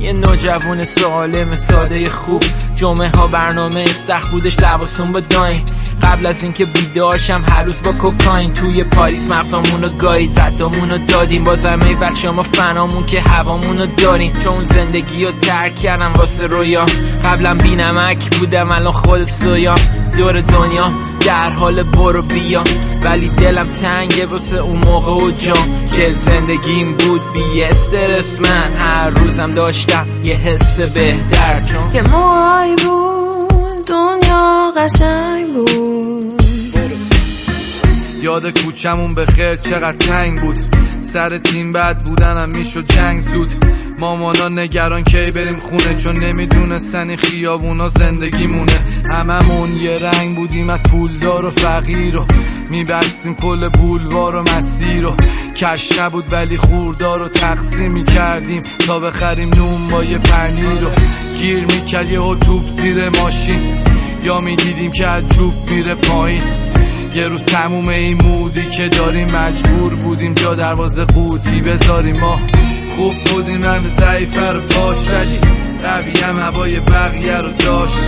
یه 0.00 0.12
نوجوان 0.12 0.84
سالم 0.84 1.56
ساده 1.56 2.10
خوب. 2.10 2.44
جمعه 2.76 3.08
ها 3.08 3.26
برنامه 3.26 3.86
سخت 3.86 4.30
بودش 4.30 4.58
لباسون 4.58 5.12
با 5.12 5.20
داین. 5.20 5.62
قبل 6.02 6.26
از 6.26 6.42
اینکه 6.42 6.64
بیدارشم 6.64 7.44
هر 7.48 7.62
روز 7.62 7.82
با 7.82 7.92
کوکاین 7.92 8.54
توی 8.54 8.84
پاریس. 8.84 9.30
مغزامونو 9.30 9.88
گایید 9.88 10.40
ردامونو 10.40 10.98
دادیم. 10.98 11.44
با 11.44 11.56
زمه 11.56 11.94
بچه 11.94 12.30
ما 12.30 12.42
فنامون 12.42 13.06
که 13.06 13.20
هوامونو 13.20 13.86
داریم. 13.86 14.32
چون 14.44 14.64
زندگی 14.64 15.24
رو 15.24 15.32
ترک 15.32 15.74
کردم 15.74 16.12
واسه 16.12 16.46
رویا. 16.46 16.86
قبلا 17.24 17.54
بینمک 17.54 18.38
بودم 18.38 18.70
الان 18.72 18.92
خود 18.92 19.22
سویا. 19.22 19.74
دور 20.18 20.40
دنیا 20.40 20.92
در 21.26 21.50
حال 21.50 21.82
برو 21.82 22.22
بیا. 22.22 22.64
ولی 23.02 23.28
دلم 23.28 23.72
تنگه 23.72 24.26
واسه 24.26 24.56
اون 24.56 24.78
موقع 24.84 25.26
و 25.26 25.30
جان. 25.30 25.80
که 25.96 26.14
زندگیم 26.26 26.96
بود 26.96 27.22
بی 27.32 27.64
استرس. 27.64 28.40
من 28.40 28.72
هر 28.78 29.10
روزم 29.10 29.50
داشتم 29.50 30.04
یه 30.24 30.34
حس 30.34 30.94
بهتر. 30.94 31.60
چون 31.60 31.94
یه 31.94 32.02
موقعی 32.02 32.76
بود. 32.76 33.39
دنیا 33.88 34.72
قشنگ 34.76 35.54
بود. 35.54 36.34
یاد 38.22 38.58
کوچمون 38.58 39.14
به 39.14 39.26
خیر 39.26 39.54
چقدر 39.54 39.96
تنگ 39.96 40.40
بود. 40.40 40.79
سر 41.02 41.38
تیم 41.38 41.72
بد 41.72 42.04
بودنم 42.04 42.48
می‌شد 42.48 42.86
جنگ 42.86 43.20
زود. 43.20 43.54
مامانا 44.00 44.48
نگران 44.48 45.02
کی 45.04 45.30
بریم 45.30 45.58
خونه 45.60 45.94
چون 45.94 46.16
نمی‌دونستن 46.16 47.08
این 47.08 47.16
خیابونا 47.16 47.86
زندگی 47.86 48.46
مونه 48.46 48.84
هممون 49.10 49.76
یه 49.76 49.98
رنگ 49.98 50.36
بودیم 50.36 50.70
از 50.70 50.82
پولدار 50.82 51.44
و 51.44 51.50
فقیر 51.50 52.16
و 52.16 52.24
میبستیم 52.70 53.34
پل 53.34 53.68
بولوار 53.68 54.36
و 54.36 54.42
مسیر 54.42 55.06
و 55.06 55.16
کش 55.56 55.98
نبود 55.98 56.32
ولی 56.32 56.56
خوردار 56.56 57.22
و 57.22 57.28
تقسیم 57.28 57.92
می‌کردیم 57.92 58.60
تا 58.86 58.98
بخریم 58.98 59.50
نون 59.56 59.88
با 59.90 60.04
یه 60.04 60.18
پنیر 60.18 60.84
و 60.84 60.90
گیر 61.38 61.64
می‌کرد 61.64 62.08
یه 62.08 62.20
توپ 62.20 62.62
زیر 62.62 63.08
ماشین. 63.08 63.70
یا 64.24 64.40
می‌دیدیم 64.40 64.92
که 64.92 65.06
از 65.06 65.28
جوب 65.28 65.52
میره 65.70 65.94
پایین. 65.94 66.69
یه 67.14 67.26
روز 67.28 67.42
تموم 67.42 67.88
این 67.88 68.22
مودی 68.22 68.68
که 68.68 68.88
داریم 68.88 69.30
مجبور 69.30 69.94
بودیم 69.94 70.34
جا 70.34 70.54
دروازه 70.54 71.04
قوطی 71.04 71.60
بذاریم. 71.60 72.20
ما 72.20 72.40
خوب 72.96 73.14
بودیم 73.24 73.62
همه 73.62 73.88
ضعیفه 73.88 74.50
رو 74.50 74.60
باش 74.60 75.08
ولی 75.08 75.38
هم 76.22 76.38
هوای 76.38 76.80
بقیه 76.80 77.36
رو 77.36 77.52
داشت. 77.52 77.98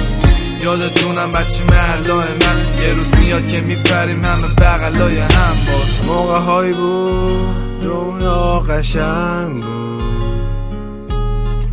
یادتونم 0.63 1.31
بچه 1.31 1.65
محلای 1.65 2.29
من 2.29 2.83
یه 2.83 2.93
روز 2.93 3.19
میاد 3.19 3.49
که 3.49 3.61
میپریم 3.61 4.25
همه 4.25 4.47
بغلای 4.47 5.19
هم 5.19 5.55
باز. 5.67 6.09
موقع 6.09 6.39
های 6.39 6.73
بود 6.73 7.83
دنیا 7.83 8.59
قشنگ 8.61 9.63
بود. 9.63 10.03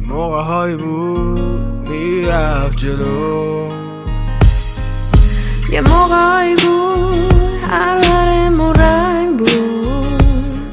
موقع 0.08 0.42
های 0.42 0.76
بود 0.76 1.90
می‌رفت 1.90 2.78
جلو. 2.78 3.79
یه 5.72 5.82
موقعی 5.82 6.56
بود 6.56 7.52
هر 7.72 7.98
ورمون 7.98 8.74
رنگ 8.74 9.38
بود. 9.38 10.70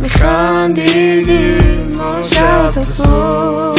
میخندیدیم 0.00 1.96
ما 1.98 2.22
شب 2.22 2.70
تا 2.70 3.74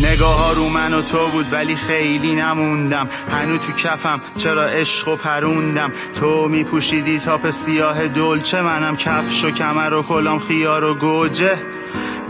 نگاه 0.00 0.38
ها 0.38 0.52
رو 0.52 0.68
من 0.68 0.94
و 0.94 1.02
تو 1.02 1.28
بود 1.32 1.52
ولی 1.52 1.76
خیلی 1.76 2.34
نموندم. 2.34 3.08
هنو 3.30 3.58
تو 3.58 3.72
کفم 3.72 4.20
چرا 4.36 4.64
عشق 4.64 5.08
و 5.08 5.16
پروندم؟ 5.16 5.92
تو 6.14 6.48
میپوشیدی 6.48 7.18
تاپ 7.18 7.50
سیاه 7.50 8.08
دلچه 8.08 8.62
منم 8.62 8.96
کفش 8.96 9.44
و 9.44 9.50
کمر 9.50 9.94
و 9.94 10.02
کلام 10.02 10.38
خیار 10.38 10.84
و 10.84 10.94
گوجه. 10.94 11.58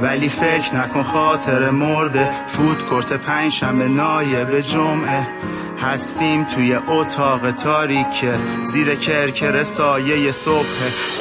ولی 0.02 0.28
فکر 0.28 0.74
نکن 0.74 1.02
خاطر 1.02 1.70
مرده. 1.70 2.30
فود 2.48 2.86
کرت 2.90 3.12
پنج 3.12 3.52
شنبه 3.52 3.88
نایب 3.88 4.60
جمعه. 4.60 5.26
هستیم 5.82 6.44
توی 6.44 6.74
اتاق 6.74 7.50
تاریک 7.50 8.24
زیر 8.62 8.94
کرکر 8.94 9.64
سایه 9.64 10.32
صبح. 10.32 10.66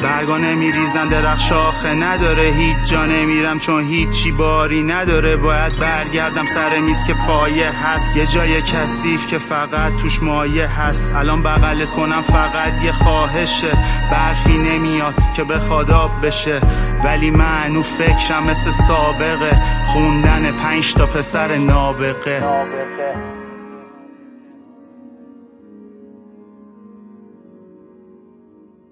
برگا 0.01 0.37
نمیریزن 0.37 1.07
درخت 1.07 1.39
شاخه 1.39 1.93
نداره 1.93 2.43
هیچ 2.43 2.91
جا 2.91 3.05
نمیرم 3.05 3.59
چون 3.59 3.83
هیچی 3.83 4.31
باری 4.31 4.83
نداره. 4.83 5.35
باید 5.35 5.79
برگردم 5.79 6.45
سر 6.45 6.79
میز 6.79 7.03
که 7.03 7.13
پایه 7.13 7.85
هست. 7.85 8.17
یه 8.17 8.25
جای 8.25 8.61
کثیف 8.61 9.27
که 9.27 9.37
فقط 9.37 9.95
توش 9.95 10.23
مایه 10.23 10.67
هست. 10.67 11.15
الان 11.15 11.43
بغلت 11.43 11.89
کنم 11.89 12.21
فقط 12.21 12.83
یه 12.83 12.91
خواهشه. 12.91 13.71
برفی 14.11 14.57
نمیاد 14.57 15.13
که 15.35 15.43
بخواد 15.43 15.91
آب 15.91 16.25
بشه. 16.25 16.61
ولی 17.03 17.31
من 17.31 17.75
او 17.75 17.83
فکرم 17.83 18.43
مثل 18.43 18.69
سابقه. 18.69 19.61
خوندن 19.87 20.51
پنج 20.51 20.93
تا 20.93 21.05
پسر 21.05 21.55
نابغه 21.55 22.43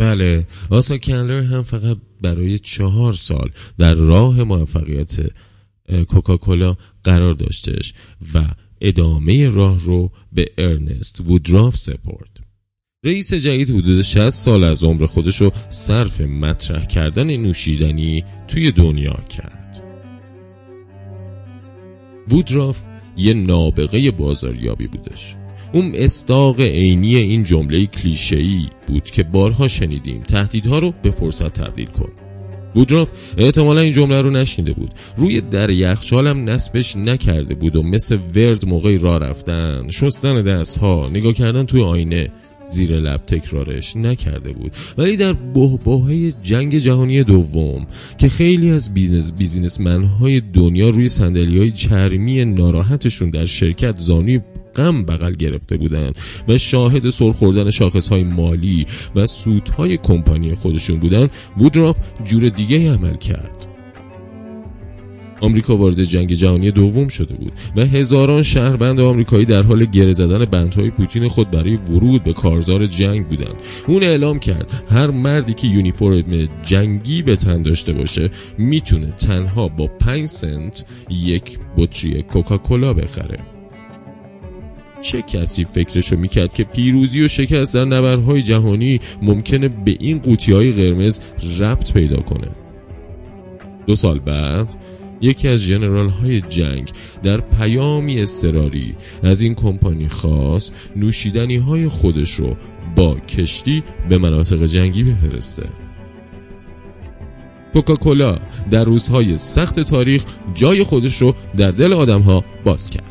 بله. 0.01 0.47
آسا 0.69 0.97
کندلر 0.97 1.43
هم 1.43 1.63
فقط 1.63 1.97
برای 2.21 2.59
چهار 2.59 3.13
سال 3.13 3.49
در 3.77 3.93
راه 3.93 4.43
موفقیت 4.43 5.15
کوکاکولا 6.07 6.77
قرار 7.03 7.33
داشتش 7.33 7.93
و 8.33 8.45
ادامه 8.81 9.49
راه 9.49 9.79
رو 9.79 10.11
به 10.33 10.51
ارنست 10.57 11.21
وودراف 11.21 11.75
سپرد. 11.75 12.39
رئیس 13.05 13.33
جدید 13.33 13.69
حدود 13.69 14.01
60 14.01 14.29
سال 14.29 14.63
از 14.63 14.83
عمر 14.83 15.05
خودش 15.05 15.41
رو 15.41 15.51
صرف 15.69 16.21
مطرح 16.21 16.85
کردن 16.85 17.35
نوشیدنی 17.37 18.23
توی 18.47 18.71
دنیا 18.71 19.19
کرد. 19.29 19.83
وودراف 22.29 22.81
یه 23.17 23.33
نابغه 23.33 24.11
بازاریابی 24.11 24.87
بودش. 24.87 25.35
اون 25.73 25.91
استاق 25.95 26.59
عینی 26.59 27.15
این 27.15 27.43
جمله 27.43 27.85
کلیشه‌ای 27.85 28.65
بود 28.87 29.03
که 29.03 29.23
بارها 29.23 29.67
شنیدیم. 29.67 30.23
تهدیدها 30.23 30.79
رو 30.79 30.93
به 31.01 31.11
فرصت 31.11 31.53
تبدیل 31.53 31.87
کن. 31.87 32.09
وودراف 32.75 33.11
احتمالا 33.37 33.81
این 33.81 33.91
جمله 33.91 34.21
رو 34.21 34.29
نشنیده 34.29 34.73
بود. 34.73 34.91
روی 35.17 35.41
در 35.41 35.69
یخچالم 35.69 36.49
نصبش 36.49 36.97
نکرده 36.97 37.55
بود 37.55 37.75
و 37.75 37.83
مثل 37.83 38.17
ورد 38.35 38.65
موقعی 38.67 38.97
راه 38.97 39.17
رفتن 39.17 39.89
شستن 39.89 40.41
دستها 40.41 41.09
نگاه 41.09 41.33
کردن 41.33 41.65
توی 41.65 41.81
آینه 41.81 42.31
زیر 42.63 42.99
لب 42.99 43.25
تکرارش 43.25 43.95
نکرده 43.95 44.53
بود. 44.53 44.71
ولی 44.97 45.17
در 45.17 45.33
بحبوحه 45.33 46.33
جنگ 46.43 46.77
جهانی 46.77 47.23
دوم 47.23 47.87
که 48.17 48.29
خیلی 48.29 48.69
از 48.69 48.93
business 48.93 49.33
businessman 49.33 50.03
های 50.03 50.41
دنیا 50.41 50.89
روی 50.89 51.09
صندلی 51.09 51.59
های 51.59 51.71
چرمی 51.71 52.45
ناراحتشون 52.45 53.29
در 53.29 53.45
شرکت 53.45 53.95
زانوی 53.97 54.39
غم 54.75 55.05
بغل 55.05 55.33
گرفته 55.33 55.77
بودند 55.77 56.15
و 56.47 56.57
شاهد 56.57 57.09
سرخوردن 57.09 57.69
شاخص 57.69 58.07
های 58.07 58.23
مالی 58.23 58.85
و 59.15 59.27
سودهای 59.27 59.97
کمپانی 59.97 60.55
خودشون 60.55 60.99
بودن 60.99 61.27
وودراف 61.57 61.99
جور 62.25 62.49
دیگه 62.49 62.93
عمل 62.93 63.15
کرد 63.15 63.67
آمریکا 65.41 65.77
وارد 65.77 66.03
جنگ 66.03 66.33
جهانی 66.33 66.71
دوم 66.71 67.07
شده 67.07 67.33
بود 67.33 67.53
و 67.75 67.85
هزاران 67.85 68.43
شهروند 68.43 68.99
آمریکایی 68.99 69.45
در 69.45 69.61
حال 69.61 69.85
گره 69.85 70.13
زدن 70.13 70.45
بندهای 70.45 70.89
پوتین 70.89 71.27
خود 71.27 71.51
برای 71.51 71.75
ورود 71.75 72.23
به 72.23 72.33
کارزار 72.33 72.85
جنگ 72.85 73.27
بودند. 73.27 73.55
اون 73.87 74.03
اعلام 74.03 74.39
کرد 74.39 74.83
هر 74.89 75.07
مردی 75.07 75.53
که 75.53 75.67
یونیفرم 75.67 76.45
جنگی 76.63 77.21
به 77.21 77.35
تن 77.35 77.61
داشته 77.61 77.93
باشه 77.93 78.29
می‌تونه 78.57 79.11
تنها 79.11 79.67
با 79.67 79.87
5 79.87 80.27
سنت 80.27 80.85
یک 81.09 81.59
بطری 81.77 82.23
کوکاکولا 82.23 82.93
بخره. 82.93 83.39
چه 85.01 85.21
کسی 85.21 85.65
فکرشو 85.65 86.17
می‌کرد 86.17 86.53
که 86.53 86.63
پیروزی 86.63 87.21
و 87.21 87.27
شکست 87.27 87.73
در 87.73 87.85
نبرهای 87.85 88.41
جهانی 88.41 88.99
ممکنه 89.21 89.67
به 89.67 89.97
این 89.99 90.19
قوطی 90.19 90.53
های 90.53 90.71
قرمز 90.71 91.19
ربط 91.59 91.93
پیدا 91.93 92.21
کنه؟ 92.21 92.47
دو 93.87 93.95
سال 93.95 94.19
بعد 94.19 94.75
یکی 95.21 95.47
از 95.47 95.63
جنرال 95.63 96.09
های 96.09 96.41
جنگ 96.41 96.89
در 97.23 97.41
پیامی 97.41 98.21
اضطراری 98.21 98.95
از 99.23 99.41
این 99.41 99.55
کمپانی 99.55 100.07
خواست 100.07 100.75
نوشیدنی 100.95 101.57
های 101.57 101.87
خودش 101.87 102.31
رو 102.31 102.55
با 102.95 103.15
کشتی 103.15 103.83
به 104.09 104.17
مناطق 104.17 104.65
جنگی 104.65 105.03
بفرسته. 105.03 105.63
کوکاکولا 107.73 108.39
در 108.71 108.83
روزهای 108.83 109.37
سخت 109.37 109.79
تاریخ 109.79 110.23
جای 110.53 110.83
خودش 110.83 111.21
رو 111.21 111.35
در 111.57 111.71
دل 111.71 111.93
آدم 111.93 112.21
ها 112.21 112.43
باز 112.63 112.89
کرد. 112.89 113.10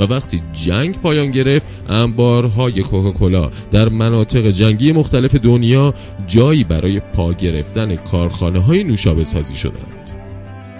و 0.00 0.04
وقتی 0.04 0.42
جنگ 0.52 1.00
پایان 1.00 1.30
گرفت 1.30 1.66
انبارهای 1.88 2.82
کوکاکولا 2.82 3.50
در 3.70 3.88
مناطق 3.88 4.50
جنگی 4.50 4.92
مختلف 4.92 5.34
دنیا 5.34 5.94
جایی 6.26 6.64
برای 6.64 7.00
پا 7.00 7.32
گرفتن 7.32 7.96
کارخانه 7.96 8.60
های 8.60 8.84
نوشابه 8.84 9.24
سازی 9.24 9.54
شدند. 9.54 10.10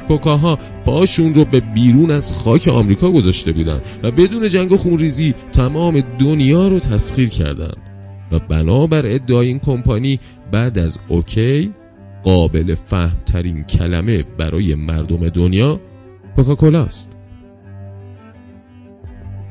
کوکاها 0.08 0.58
پاشون 0.84 1.34
رو 1.34 1.44
به 1.44 1.60
بیرون 1.60 2.10
از 2.10 2.38
خاک 2.38 2.68
آمریکا 2.68 3.10
گذاشته 3.10 3.52
بودند 3.52 3.82
و 4.02 4.10
بدون 4.10 4.48
جنگ 4.48 4.72
و 4.72 4.76
خونریزی 4.76 5.34
تمام 5.52 6.00
دنیا 6.18 6.68
رو 6.68 6.78
تسخیر 6.78 7.28
کردند. 7.28 7.90
و 8.32 8.38
بنابر 8.38 9.06
ادعای 9.06 9.48
این 9.48 9.58
کمپانی 9.58 10.20
بعد 10.52 10.78
از 10.78 10.98
اوکی 11.08 11.70
قابل 12.24 12.74
فهمترین 12.74 13.64
کلمه 13.64 14.22
برای 14.22 14.74
مردم 14.74 15.28
دنیا 15.28 15.80
کوکاکولاست. 16.36 17.23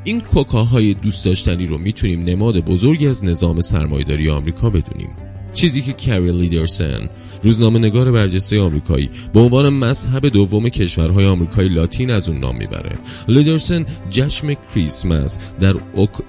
این 0.04 0.22
کوکاهای 0.22 0.94
دوست 0.94 1.26
داشتنی 1.26 1.66
رو 1.66 1.78
می‌تونیم 1.78 2.24
نماد 2.24 2.66
بزرگی 2.66 3.08
از 3.08 3.26
نظام 3.26 3.62
سرمایداری 3.62 4.30
آمریکا 4.30 4.70
بدونیم. 4.70 5.10
چیزی 5.54 5.82
که 5.82 5.94
کری 5.94 6.32
لیدرسن 6.32 7.10
روزنامه 7.44 7.80
نگار 7.80 8.12
برجسته 8.12 8.60
آمریکایی 8.60 9.10
به 9.34 9.40
عنوان 9.40 9.70
مذهب 9.70 10.28
دوم 10.28 10.70
کشورهای 10.70 11.26
آمریکای 11.26 11.70
لاتین 11.70 12.12
از 12.12 12.30
اون 12.30 12.40
نام 12.40 12.58
می‌بره. 12.58 12.98
لیدرسن 13.28 13.86
جشن 14.10 14.54
کریسمس 14.54 15.40
در 15.60 15.76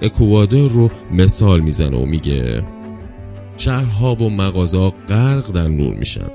اکوادور 0.03 0.71
رو 0.71 0.91
مثال 1.13 1.61
می‌زنه 1.61 1.97
و 1.97 2.07
میگه 2.07 2.63
شهرها 3.57 4.15
و 4.15 4.31
مغازه 4.31 4.93
غرق 5.09 5.53
در 5.53 5.69
نور 5.69 5.95
میشن. 5.95 6.31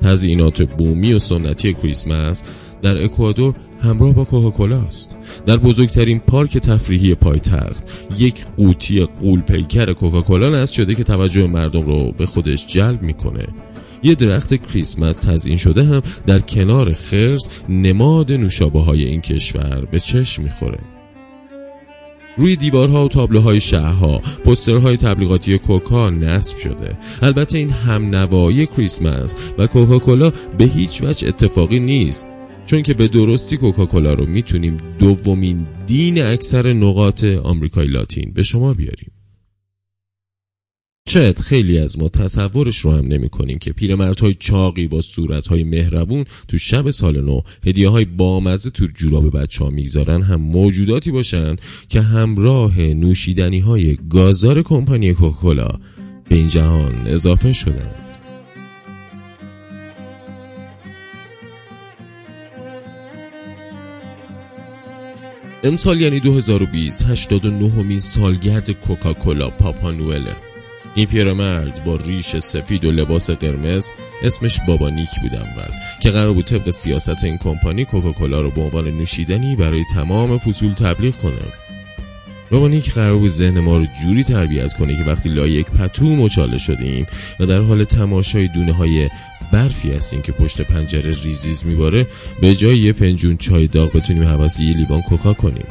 تزیینات 0.00 0.62
بومی 0.62 1.12
و 1.12 1.18
سنتی 1.18 1.74
کریسمس 1.74 2.44
در 2.84 3.04
اکوادور 3.04 3.54
همراه 3.82 4.12
با 4.12 4.24
کوکاکولا 4.24 4.80
است. 4.80 5.16
در 5.46 5.56
بزرگترین 5.56 6.18
پارک 6.18 6.58
تفریحی 6.58 7.14
پایتخت 7.14 7.84
یک 8.18 8.46
قوطی 8.56 9.04
قول 9.20 9.40
پیکر 9.40 9.92
کوکاکولا 9.92 10.48
نصب 10.48 10.74
شده 10.74 10.94
که 10.94 11.04
توجه 11.04 11.46
مردم 11.46 11.82
رو 11.82 12.12
به 12.18 12.26
خودش 12.26 12.66
جلب 12.66 13.02
می‌کنه. 13.02 13.46
یه 14.02 14.14
درخت 14.14 14.54
کریسمس 14.54 15.16
تزیین 15.16 15.56
شده 15.56 15.84
هم 15.84 16.02
در 16.26 16.38
کنار 16.38 16.92
خرس 16.92 17.48
نماد 17.68 18.32
نوشابه 18.32 18.80
های 18.80 19.04
این 19.04 19.20
کشور 19.20 19.88
به 19.90 20.00
چشم 20.00 20.42
می‌خوره. 20.42 20.78
روی 22.36 22.56
دیوارها 22.56 23.04
و 23.04 23.08
تابلوهای 23.08 23.60
شهرها 23.60 24.18
پسترهای 24.18 24.96
تبلیغاتی 24.96 25.58
کوکا 25.58 26.10
نصب 26.10 26.56
شده. 26.58 26.98
البته 27.22 27.58
این 27.58 27.70
هم 27.70 28.16
نوایی 28.16 28.66
کریسمس 28.66 29.36
و 29.58 29.66
کوکاکولا 29.66 30.32
به 30.58 30.64
هیچ 30.64 31.02
وجه 31.02 31.28
اتفاقی 31.28 31.78
نیست. 31.78 32.26
چون 32.66 32.82
که 32.82 32.94
به 32.94 33.08
درستی 33.08 33.56
کوکاکولا 33.56 34.14
رو 34.14 34.26
می‌تونیم 34.26 34.76
دومین 34.98 35.66
دین 35.86 36.22
اکثر 36.22 36.72
نقاط 36.72 37.24
آمریکای 37.24 37.86
لاتین 37.86 38.32
به 38.34 38.42
شما 38.42 38.74
بیاریم. 38.74 39.10
شاید 41.08 41.38
خیلی 41.38 41.78
از 41.78 41.98
ما 41.98 42.08
تصورش 42.08 42.78
رو 42.78 42.92
هم 42.92 43.06
نمی 43.06 43.28
کنیم 43.28 43.58
که 43.58 43.72
پیرمردهای 43.72 44.34
چاقی 44.34 44.88
با 44.88 45.00
صورتهای 45.00 45.64
مهربون 45.64 46.24
تو 46.48 46.58
شب 46.58 46.90
سال 46.90 47.20
نو 47.20 47.40
هدیه 47.66 47.88
های 47.88 48.04
بامزه 48.04 48.70
تو 48.70 48.86
جوراب 48.94 49.38
بچه 49.40 49.64
ها 49.64 49.70
می‌گذارن 49.70 50.22
هم 50.22 50.40
موجوداتی 50.40 51.10
باشن 51.10 51.56
که 51.88 52.00
همراه 52.00 52.80
نوشیدنی 52.80 53.58
های 53.58 53.96
گازار 54.10 54.62
کمپانی 54.62 55.14
کوکاکولا 55.14 55.68
به 56.28 56.36
این 56.36 56.48
جهان 56.48 57.06
اضافه 57.06 57.52
شدن. 57.52 58.03
امسال 65.64 66.00
یعنی 66.00 66.20
2020 66.20 67.06
89 67.06 67.82
مین 67.82 68.00
سالگرد 68.00 68.70
کوکاکولا 68.70 69.50
پاپا 69.50 69.90
نوئله 69.90 70.36
این 70.94 71.06
پیرمرد 71.06 71.84
با 71.84 71.96
ریش 71.96 72.36
سفید 72.36 72.84
و 72.84 72.90
لباس 72.90 73.30
قرمز 73.30 73.90
اسمش 74.22 74.60
بابا 74.68 74.90
نیک 74.90 75.20
بود 75.22 75.34
اول 75.34 75.74
که 76.02 76.10
قرار 76.10 76.32
بود 76.32 76.44
طبق 76.44 76.70
سیاست 76.70 77.24
این 77.24 77.38
کمپانی 77.38 77.84
کوکاکولا 77.84 78.40
رو 78.40 78.50
به 78.50 78.60
عنوان 78.60 78.88
نوشیدنی 78.88 79.56
برای 79.56 79.84
تمام 79.94 80.38
فصول 80.38 80.72
تبلیغ 80.72 81.16
کنه. 81.16 81.63
بابا 82.54 82.68
نیک 82.68 82.92
قرار 82.92 83.18
بود 83.18 83.30
ذهن 83.30 83.60
ما 83.60 83.76
رو 83.76 83.86
جوری 84.02 84.24
تربیت 84.24 84.72
کنه 84.72 84.96
که 84.96 85.04
وقتی 85.04 85.28
لای 85.28 85.50
یک 85.50 85.66
پتو 85.66 86.16
مچاله 86.16 86.58
شدیم 86.58 87.06
و 87.40 87.46
در 87.46 87.60
حال 87.60 87.84
تماشای 87.84 88.48
دونه 88.48 88.72
های 88.72 89.10
برفی 89.52 89.92
هستیم 89.92 90.22
که 90.22 90.32
پشت 90.32 90.60
پنجره 90.60 91.10
ریزیز 91.24 91.66
میباره 91.66 92.06
به 92.40 92.54
جای 92.54 92.78
یه 92.78 92.92
فنجون 92.92 93.36
چای 93.36 93.66
داغ 93.66 93.92
بتونیم 93.92 94.22
حواس 94.22 94.60
یه 94.60 94.76
لیوان 94.76 95.02
کوکا 95.02 95.32
کنیم. 95.32 95.64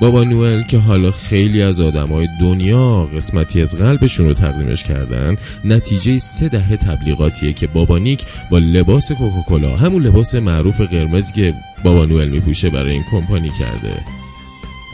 بابا 0.00 0.24
نوئل 0.24 0.62
که 0.62 0.78
حالا 0.78 1.10
خیلی 1.10 1.62
از 1.62 1.80
آدمای 1.80 2.28
دنیا 2.40 3.04
قسمتی 3.16 3.62
از 3.62 3.78
قلبشون 3.78 4.26
رو 4.26 4.34
تقدیمش 4.34 4.84
کردن 4.84 5.36
نتیجه 5.64 6.18
سه 6.18 6.48
دهه 6.48 6.76
تبلیغاتیه 6.76 7.52
که 7.52 7.66
بابا 7.66 7.98
نیک 7.98 8.24
با 8.50 8.58
لباس 8.58 9.12
کوکاکولا 9.12 9.76
همون 9.76 10.02
لباس 10.02 10.34
معروف 10.34 10.80
قرمزی 10.80 11.32
که 11.32 11.54
بابا 11.84 12.04
نوئل 12.04 12.28
میپوشه 12.28 12.70
برای 12.70 12.92
این 12.92 13.04
کمپانی 13.10 13.50
کرده. 13.50 14.27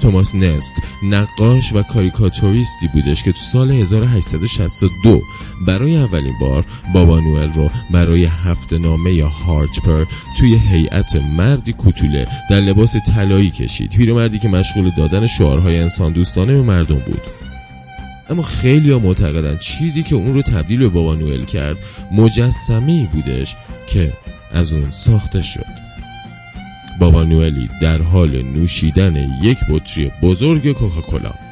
توماس 0.05 0.35
نست 0.35 0.83
نقاش 1.03 1.73
و 1.73 1.83
کاریکاتوریستی 1.83 2.89
بودش 2.89 3.23
که 3.23 3.33
تو 3.33 3.39
سال 3.39 3.71
1862 3.71 5.23
برای 5.67 5.97
اولین 5.97 6.39
بار 6.41 6.65
بابا 6.95 7.21
نوئل 7.21 7.53
رو 7.53 7.71
برای 7.91 8.25
هفت 8.25 8.73
نامه 8.73 9.15
یا 9.15 9.29
هارچپر 9.29 10.05
توی 10.39 10.55
هیئت 10.55 11.17
مردی 11.17 11.73
کوتوله 11.73 12.27
در 12.51 12.61
لباس 12.61 12.97
طلایی 12.97 13.51
کشید. 13.51 13.97
پیرمردی 13.97 14.39
که 14.39 14.49
مشغول 14.49 14.91
دادن 14.91 15.27
شعارهای 15.27 15.79
انسان 15.81 16.13
دوستانه 16.13 16.53
به 16.53 16.63
مردم 16.63 16.99
بود. 16.99 17.23
اما 18.31 18.43
خیلی 18.43 18.91
ها 18.91 18.99
معتقدن 18.99 19.59
چیزی 19.59 20.03
که 20.03 20.15
اون 20.15 20.35
رو 20.35 20.43
تبدیل 20.43 20.79
به 20.79 20.89
بابا 20.89 21.15
نوئل 21.15 21.45
کرد 21.45 21.79
مجسمه 22.13 23.09
بودش 23.13 23.57
که 23.87 24.13
از 24.53 24.73
اون 24.73 24.91
ساخته 24.91 25.43
شد. 25.43 25.74
بابا 27.01 27.25
نوئلی 27.25 27.69
در 27.83 28.03
حال 28.03 28.43
نوشیدن 28.43 29.29
یک 29.43 29.59
بطری 29.71 30.13
بزرگ 30.23 30.73
کوکاکولا. 30.73 31.44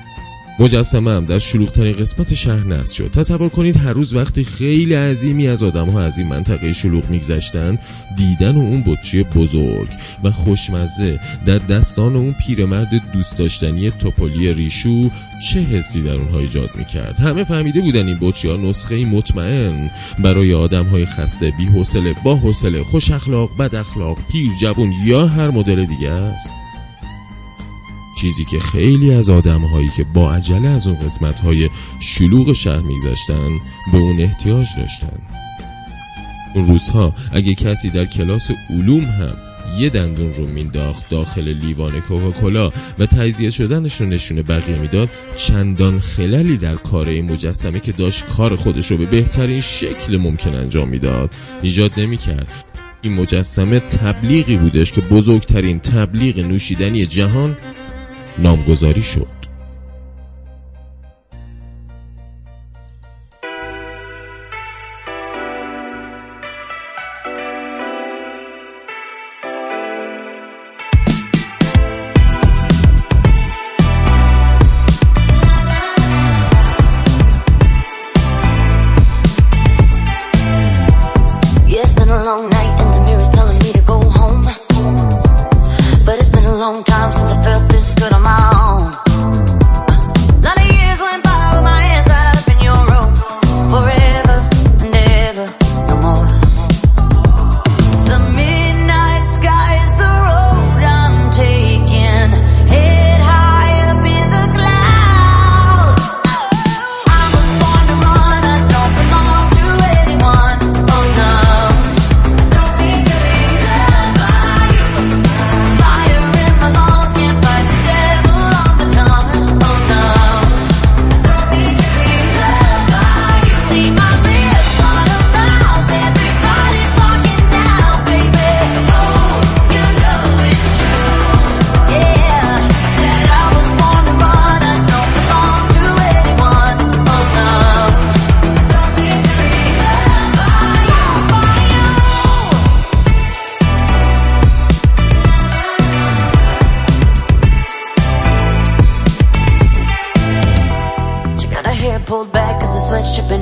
مجسمه 0.59 1.11
هم 1.11 1.25
در 1.25 1.39
شلوغترین 1.39 1.93
قسمت 1.93 2.35
شهر 2.35 2.67
نصب 2.67 2.95
شد. 2.95 3.11
تصور 3.11 3.49
کنید 3.49 3.77
هر 3.77 3.93
روز 3.93 4.15
وقتی 4.15 4.45
خیلی 4.45 4.95
عظیمی 4.95 5.49
از 5.49 5.63
آدم 5.63 5.89
ها 5.89 6.01
از 6.01 6.19
این 6.19 6.29
منطقه 6.29 6.73
شلوغ 6.73 7.11
میگذشتن 7.11 7.79
دیدن 8.17 8.57
اون 8.57 8.83
بطری 8.87 9.23
بزرگ 9.23 9.89
و 10.25 10.31
خوشمزه 10.31 11.21
در 11.47 11.59
دستان 11.59 12.17
اون 12.17 12.33
پیرمرد 12.33 13.13
دوست 13.13 13.39
داشتنی 13.39 13.91
توپولی 13.91 14.53
ریشو 14.53 15.11
چه 15.51 15.61
حسی 15.61 16.03
در 16.03 16.15
اونها 16.15 16.39
ایجاد 16.39 16.71
می‌کرد؟ 16.77 17.21
همه 17.21 17.45
فهمیده 17.45 17.81
بودن 17.81 18.07
این 18.07 18.19
بطری 18.21 18.51
ها 18.51 18.57
نسخه 18.57 19.05
مطمئن 19.05 19.91
برای 20.19 20.55
آدم 20.55 20.85
های 20.85 21.07
خسته 21.07 21.53
بی 21.59 21.65
حوصله 21.65 22.15
با 22.25 22.37
حوصله 22.37 22.85
خوش 22.85 23.11
اخلاق 23.11 23.51
بد 23.59 23.75
اخلاق 23.75 24.19
پیر 24.33 24.51
جوون 24.61 24.93
یا 25.05 25.27
هر 25.27 25.51
مدل 25.51 25.85
دیگه 25.85 26.11
است. 26.11 26.62
چیزی 28.23 28.45
که 28.45 28.59
خیلی 28.59 29.15
از 29.15 29.29
آدم 29.29 29.61
هایی 29.61 29.89
که 29.97 30.05
با 30.05 30.35
عجله 30.35 30.69
از 30.69 30.87
اون 30.87 30.99
قسمت 30.99 31.41
های 31.41 31.71
شلوغ 32.01 32.53
شهر 32.53 32.81
میگذشتن 32.81 33.51
به 33.93 33.99
اون 33.99 34.21
احتیاج 34.21 34.67
داشتن. 34.79 35.19
اون 36.55 36.67
روزها 36.67 37.15
اگه 37.33 37.55
کسی 37.55 37.91
در 37.91 38.05
کلاس 38.05 38.51
علوم 38.71 39.05
هم 39.05 39.37
یه 39.79 39.89
دندون 39.89 40.35
رو 40.35 40.47
مینداخت 40.47 41.09
داخل 41.09 41.49
لیوان 41.49 42.01
کوکاکولا 42.01 42.73
و 42.99 43.07
تجزیه 43.07 43.51
شدنش 43.51 44.01
رو 44.01 44.07
نشونه 44.07 44.43
بقیه 44.43 44.79
می‌داد 44.79 45.09
چندان 45.37 46.01
خللی 46.01 46.57
در 46.57 46.75
کار 46.75 47.09
این 47.09 47.33
مجسمه 47.33 47.81
که 47.81 47.93
داشت 47.93 48.27
کار 48.27 48.57
خودش 48.57 48.91
رو 48.91 48.97
به 48.97 49.07
بهترین 49.07 49.61
شکل 49.61 50.17
ممکن 50.17 50.55
انجام 50.55 50.89
می‌داد. 50.89 51.35
ایجاد 51.63 52.01
نمی‌کرد. 52.01 52.65
این 53.03 53.13
مجسمه 53.13 53.81
تبلیغی 53.81 54.57
بودش 54.57 54.93
که 54.93 55.01
بزرگترین 55.01 55.79
تبلیغ 55.79 56.39
نوشیدنی 56.39 57.07
جهان 57.07 57.57
نامگذاری 58.39 59.03
شد. 59.03 59.42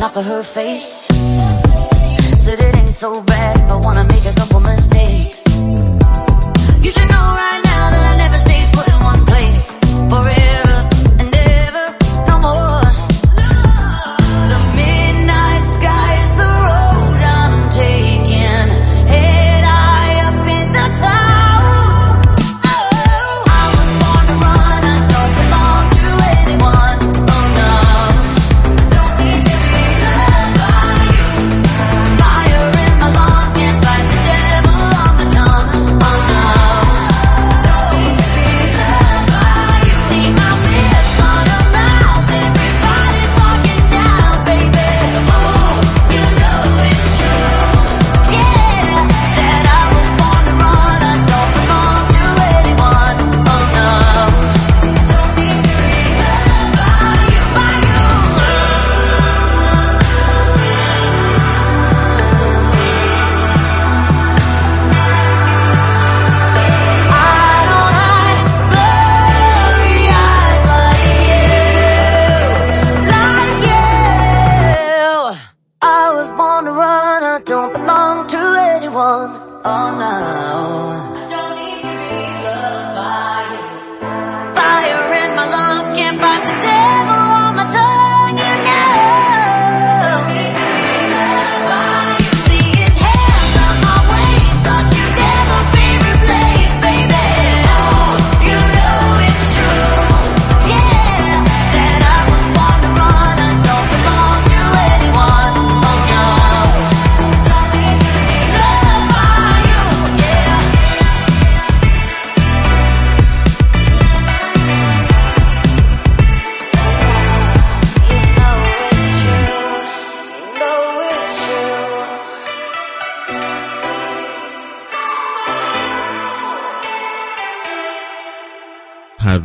Looking 0.01 0.03
off 0.03 0.17
of 0.17 0.25
her 0.25 0.43
face. 0.43 1.07
Said 2.43 2.59
it 2.61 2.75
ain't 2.75 2.95
so 2.95 3.23
bad 3.23 3.57
if 3.57 3.71
I 3.71 3.77
wanna 3.77 4.05
make 4.05 4.25
a 4.25 4.33
couple 4.33 4.61
mistakes. 4.61 5.45
You 6.85 6.91
should 6.91 7.09
know 7.09 7.27
right 7.37 7.50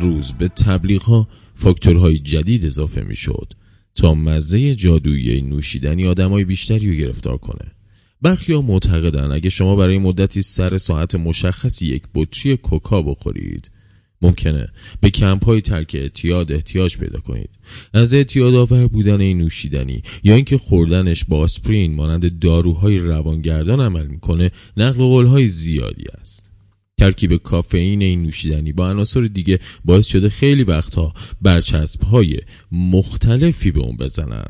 روز 0.00 0.32
به 0.32 0.48
تبلیغ 0.48 1.02
ها 1.02 1.28
فاکتورهای 1.54 2.18
جدید 2.18 2.66
اضافه 2.66 3.02
می 3.02 3.16
شد 3.16 3.52
تا 3.94 4.14
مزه 4.14 4.74
جادویی 4.74 5.40
نوشیدنی 5.40 6.06
آدمای 6.06 6.44
بیشتری 6.44 6.88
رو 6.88 6.94
گرفتار 6.94 7.36
کنه. 7.36 7.72
برخی 8.22 8.52
ها 8.52 8.62
معتقدن 8.62 9.32
اگه 9.32 9.50
شما 9.50 9.76
برای 9.76 9.98
مدتی 9.98 10.42
سر 10.42 10.76
ساعت 10.76 11.14
مشخصی 11.14 11.86
یک 11.88 12.02
بطری 12.14 12.56
کوکا 12.56 13.02
بخورید 13.02 13.70
ممکنه 14.22 14.68
به 15.00 15.10
کمپ 15.10 15.44
های 15.44 15.60
ترک 15.60 15.94
اعتیاد 15.94 16.52
احتیاج 16.52 16.96
پیدا 16.98 17.18
کنید. 17.20 17.50
از 17.92 18.14
اعتیاد 18.14 18.54
آور 18.54 18.86
بودن 18.86 19.20
این 19.20 19.38
نوشیدنی 19.38 20.02
یا 20.24 20.34
اینکه 20.34 20.58
خوردنش 20.58 21.24
با 21.24 21.38
آسپرین 21.38 21.94
مانند 21.94 22.38
داروهای 22.38 22.98
روانگردان 22.98 23.80
عمل 23.80 24.06
می‌کنه 24.06 24.50
نقل 24.76 24.98
قول 24.98 25.26
های 25.26 25.46
زیادی 25.46 26.04
است. 26.20 26.45
ترکیب 27.00 27.36
کافئین 27.36 28.02
این 28.02 28.22
نوشیدنی 28.22 28.72
با 28.72 28.90
عناصر 28.90 29.20
دیگه 29.20 29.58
باعث 29.84 30.06
شده 30.06 30.28
خیلی 30.28 30.64
وقتها 30.64 31.14
برچسب 31.42 32.02
های 32.02 32.36
مختلفی 32.72 33.70
به 33.70 33.80
اون 33.80 33.96
بزنن. 33.96 34.46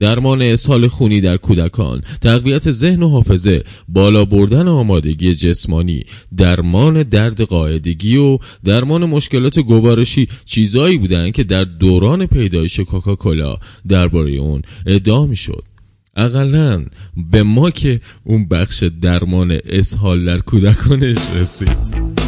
درمان 0.00 0.42
اسهال 0.42 0.88
خونی 0.88 1.20
در 1.20 1.36
کودکان 1.36 2.02
تقویت 2.20 2.70
ذهن 2.70 3.02
و 3.02 3.08
حافظه 3.08 3.64
بالا 3.88 4.24
بردن 4.24 4.68
آمادگی 4.68 5.34
جسمانی 5.34 6.04
درمان 6.36 7.02
درد 7.02 7.40
قاعدگی 7.40 8.16
و 8.16 8.38
درمان 8.64 9.04
مشکلات 9.04 9.58
گوارشی 9.58 10.28
چیزایی 10.44 10.98
بودن 10.98 11.30
که 11.30 11.44
در 11.44 11.64
دوران 11.64 12.26
پیدایش 12.26 12.80
کوکاکولا 12.80 13.56
درباره 13.88 14.32
اون 14.32 14.62
ادعا 14.86 15.26
می‌شد. 15.26 15.64
اقلا 16.18 16.84
به 17.16 17.42
ما 17.42 17.70
که 17.70 18.00
اون 18.24 18.48
بخش 18.48 18.82
درمان 18.82 19.58
اسهال 19.64 20.24
در 20.24 20.38
کودکانش 20.38 21.18
رسید. 21.36 22.27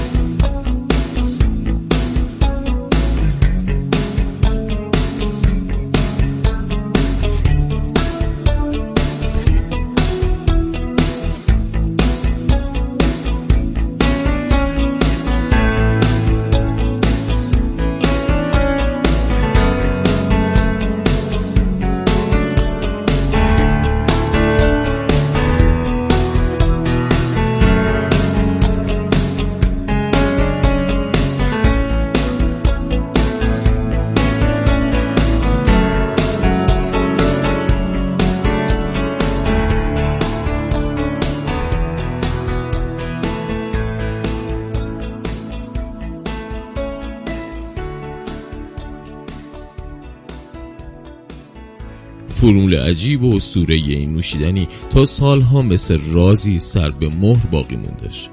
عجیب 52.91 53.25
و 53.25 53.37
اسطوره 53.37 53.75
این 53.75 54.13
نوشیدنی 54.13 54.69
تا 54.91 55.05
سالها 55.05 55.63
مثل 55.63 55.99
رازی 56.13 56.59
سر 56.59 56.91
به 56.91 57.09
مهر 57.09 57.47
باقی 57.47 57.77
موندش. 57.77 58.29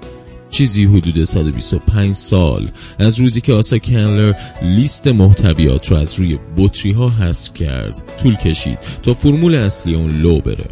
چیزی 0.49 0.85
حدود 0.85 1.23
125 1.23 2.15
سال 2.15 2.69
از 2.99 3.19
روزی 3.19 3.41
که 3.41 3.53
آسا 3.53 3.77
کنلر 3.77 4.33
لیست 4.61 5.07
محتویات 5.07 5.91
رو 5.91 5.97
از 5.97 6.19
روی 6.19 6.39
بطری 6.57 6.91
ها 6.91 7.09
حذف 7.09 7.53
کرد 7.53 8.03
طول 8.23 8.35
کشید 8.35 8.79
تا 9.03 9.13
فرمول 9.13 9.55
اصلی 9.55 9.95
اون 9.95 10.21
لو 10.21 10.39
بره. 10.39 10.65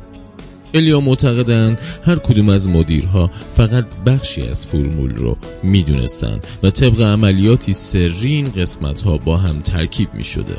الیا 0.74 1.00
معتقدن 1.00 1.78
هر 2.06 2.16
کدوم 2.16 2.50
از 2.50 2.70
مدیرها 2.70 3.32
فقط 3.54 3.86
بخشی 4.06 4.42
از 4.42 4.68
فرمول 4.68 5.14
رو 5.14 5.38
می‌دونستن 5.64 6.40
و 6.64 6.70
طبق 6.70 7.02
عملیاتی 7.02 7.74
سری 7.74 8.28
این 8.28 8.52
قسمت 8.52 9.02
ها 9.02 9.18
با 9.18 9.38
هم 9.38 9.60
ترکیب 9.60 10.14
می 10.14 10.24
شده 10.24 10.58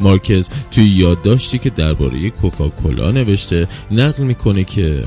مارکز 0.00 0.48
توی 0.70 0.84
یادداشتی 0.84 1.58
که 1.58 1.70
درباره 1.70 2.30
کوکاکولا 2.30 3.10
نوشته 3.10 3.68
نقل 3.90 4.22
می‌کنه 4.22 4.64
که 4.64 5.02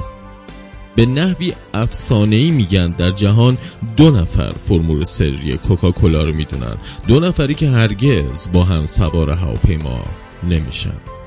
به 0.96 1.06
نحوی 1.06 1.54
افسانه‌ای 1.74 2.52
میگن 2.52 2.88
در 2.88 3.12
جهان 3.12 3.58
دو 3.98 4.12
نفر 4.12 4.52
فرمول 4.52 5.04
سری 5.04 5.58
کوکاکولا 5.58 6.24
رو 6.24 6.34
می‌دونن. 6.34 6.76
دو 7.08 7.20
نفری 7.20 7.54
که 7.54 7.70
هرگز 7.70 8.52
با 8.52 8.64
هم 8.64 8.86
سوار 8.86 9.30
هواپیما 9.30 10.04
نمیشن. 10.44 11.21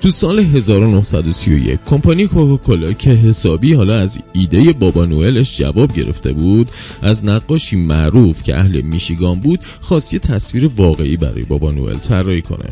تو 0.00 0.10
سال 0.10 0.38
1931 0.38 1.78
کمپانی 1.86 2.26
کوکاکولا 2.26 2.92
که 2.92 3.10
حسابی 3.10 3.74
حالا 3.74 3.98
از 3.98 4.18
ایده 4.32 4.72
بابا 4.72 5.06
نوئلش 5.06 5.58
جواب 5.58 5.92
گرفته 5.92 6.32
بود 6.32 6.70
از 7.02 7.24
نقاشی 7.24 7.76
معروف 7.76 8.42
که 8.42 8.56
اهل 8.56 8.80
میشیگان 8.80 9.40
بود 9.40 9.60
خواست 9.80 10.14
یه 10.14 10.18
تصویر 10.18 10.70
واقعی 10.76 11.16
برای 11.16 11.42
بابا 11.42 11.70
نوئل 11.70 11.98
طراحی 11.98 12.42
کنه. 12.42 12.70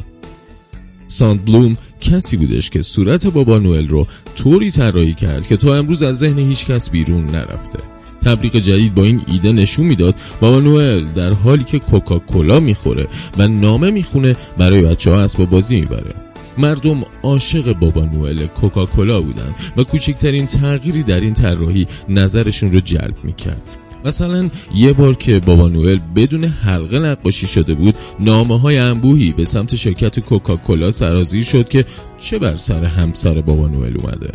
ساند 1.06 1.44
بلوم 1.44 1.76
کسی 2.00 2.36
بودش 2.36 2.70
که 2.70 2.82
صورت 2.82 3.26
بابا 3.26 3.58
نوئل 3.58 3.88
رو 3.88 4.06
طوری 4.36 4.70
طراحی 4.70 5.14
کرد 5.14 5.46
که 5.46 5.56
تا 5.56 5.76
امروز 5.76 6.02
از 6.02 6.18
ذهن 6.18 6.38
هیچ 6.38 6.66
کس 6.66 6.90
بیرون 6.90 7.26
نرفته. 7.26 7.78
تبلیغ 8.24 8.56
جدید 8.56 8.94
با 8.94 9.02
این 9.02 9.22
ایده 9.26 9.52
نشون 9.52 9.86
می‌داد 9.86 10.14
بابا 10.40 10.60
نوئل 10.60 11.12
در 11.12 11.32
حالی 11.32 11.64
که 11.64 11.78
کوکاکولا 11.78 12.60
می‌خوره 12.60 13.06
و 13.38 13.48
نامه 13.48 13.90
می‌خونه 13.90 14.36
برای 14.58 14.82
بچه 14.82 15.10
ها 15.10 15.20
اسباب 15.20 15.50
بازی 15.50 15.80
می‌بره. 15.80 16.25
مردم 16.58 17.04
عاشق 17.22 17.72
بابا 17.72 18.04
نوئل 18.04 18.46
کوکاکولا 18.46 19.20
بودن 19.20 19.54
و 19.76 19.84
کوچکترین 19.84 20.46
تغییری 20.46 21.02
در 21.02 21.20
این 21.20 21.34
طراحی 21.34 21.86
نظرشون 22.08 22.72
رو 22.72 22.80
جلب 22.80 23.16
می‌کرد. 23.24 23.62
مثلا 24.04 24.50
یه 24.74 24.92
بار 24.92 25.14
که 25.14 25.40
بابا 25.40 25.68
نوئل 25.68 25.98
بدون 26.16 26.44
حلقه 26.44 26.98
نقاشی 26.98 27.46
شده 27.46 27.74
بود 27.74 27.94
نامه 28.20 28.60
های 28.60 28.78
انبوهی 28.78 29.32
به 29.32 29.44
سمت 29.44 29.76
شرکت 29.76 30.20
کوکاکولا 30.20 30.90
سرازیر 30.90 31.44
شد 31.44 31.68
که 31.68 31.84
چه 32.18 32.38
بر 32.38 32.56
سر 32.56 32.84
همسر 32.84 33.40
بابا 33.40 33.68
نوئل 33.68 33.96
اومده. 34.00 34.32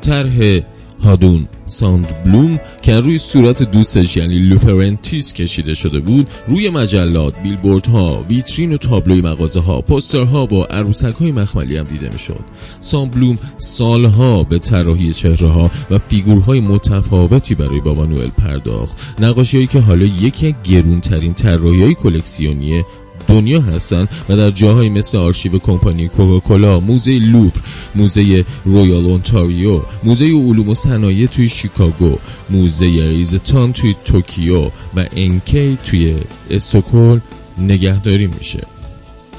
طرح 0.00 0.60
هادون 1.04 1.48
ساند 1.66 2.24
بلوم 2.24 2.60
که 2.82 3.00
روی 3.00 3.18
صورت 3.18 3.62
دوستش 3.62 4.16
یعنی 4.16 4.38
لو 4.38 4.61
پرنتیس 4.61 5.32
کشیده 5.32 5.74
شده 5.74 6.00
بود 6.00 6.28
روی 6.48 6.70
مجلات، 6.70 7.34
بیلبوردها، 7.42 8.24
ویترین 8.28 8.72
و 8.72 8.76
تابلوی 8.76 9.20
مغازه 9.20 9.60
ها، 9.60 9.80
پوسترها 9.80 10.46
با 10.46 10.64
عروسک 10.64 11.14
های 11.14 11.32
مخملی 11.32 11.76
هم 11.76 11.84
دیده 11.84 12.08
می‌شد. 12.12 12.44
ساند 12.80 13.10
بلوم 13.10 13.38
سالها 13.56 14.42
به 14.42 14.58
طراحی 14.58 15.12
چهره 15.12 15.48
ها 15.48 15.70
و 15.90 15.98
فیگورهای 15.98 16.60
متفاوتی 16.60 17.54
برای 17.54 17.80
بابا 17.80 18.06
نوئل 18.06 18.28
پرداخت. 18.28 19.14
نقاشی 19.20 19.66
که 19.66 19.80
حالا 19.80 20.04
یکی 20.04 20.46
از 20.46 20.54
گرونترین 20.64 21.34
طراحی 21.34 21.82
های 21.82 21.94
کلکسیونی 21.94 22.84
دنیا 23.28 23.60
هستن 23.60 24.08
و 24.28 24.36
در 24.36 24.50
جاهایی 24.50 24.90
مثل 24.90 25.18
آرشیو 25.18 25.58
کمپانی 25.58 26.08
کوکاکولا، 26.08 26.80
موزه 26.80 27.18
لوفر، 27.18 27.60
موزه 27.94 28.44
رویال 28.64 29.04
اونتاریو، 29.04 29.82
موزه 30.04 30.24
علوم 30.24 30.68
و 30.68 30.74
صنایع 30.74 31.26
توی 31.26 31.48
شیکاگو، 31.48 32.18
موزه 32.50 32.86
ایستان 32.86 33.72
توی 33.72 33.94
توکیو 34.04 34.64
و 34.96 35.06
انکی 35.16 35.78
توی 35.84 36.16
استکهلم 36.50 37.22
نگهداری 37.58 38.26
میشه. 38.26 38.75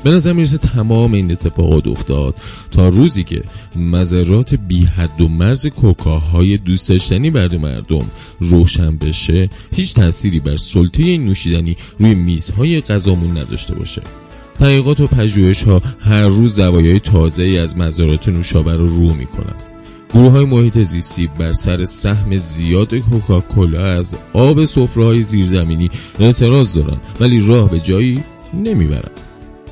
به 0.08 0.14
نظر 0.14 0.34
می‌رسه 0.34 0.58
تمام 0.58 1.14
این 1.14 1.32
اتفاقات 1.32 1.88
افتاد. 1.88 2.36
تا 2.72 2.90
روزی 2.90 3.24
که 3.24 3.44
مضرات 3.76 4.56
بی 4.56 4.84
حد 4.86 5.22
و 5.22 5.28
مرز 5.28 5.68
کوکاهای 5.68 6.58
دوست 6.58 6.90
داشتنی 6.90 7.32
برای 7.32 7.58
مردم 7.58 8.06
روشن 8.40 8.98
بشه 8.98 9.50
هیچ 9.76 9.94
تأثیری 9.94 10.40
بر 10.40 10.58
سلطه 10.58 11.04
این 11.04 11.26
نوشیدنی 11.26 11.76
روی 12.00 12.16
میزهای 12.16 12.82
غذامون 12.82 13.38
نداشته 13.38 13.76
باشه. 13.76 14.02
تحقیقات 14.60 15.00
و 15.00 15.08
پژوهش 15.08 15.64
ها 15.64 15.82
هر 16.00 16.28
روز 16.28 16.56
زوایای 16.56 17.00
تازه 17.00 17.44
ای 17.44 17.60
از 17.60 17.78
مزارات 17.78 18.30
نوشابه 18.30 18.76
رو 18.76 18.88
رو 18.88 19.14
می‌کنن 19.14 19.56
گروه 20.14 20.32
های 20.32 20.46
محیط 20.46 20.80
زیستی 20.80 21.30
بر 21.40 21.52
سر 21.52 21.86
سهم 21.86 22.38
زیاد 22.38 22.96
کوکاکولا 22.96 23.86
از 23.86 24.16
آب 24.34 24.66
سفره 24.66 25.04
های 25.04 25.22
زیرزمینی 25.22 25.90
اعتراض 26.20 26.74
دارن 26.74 26.98
ولی 27.20 27.48
راه 27.48 27.70
به 27.70 27.80
جایی 27.80 28.24
نمی‌برن 28.54 29.27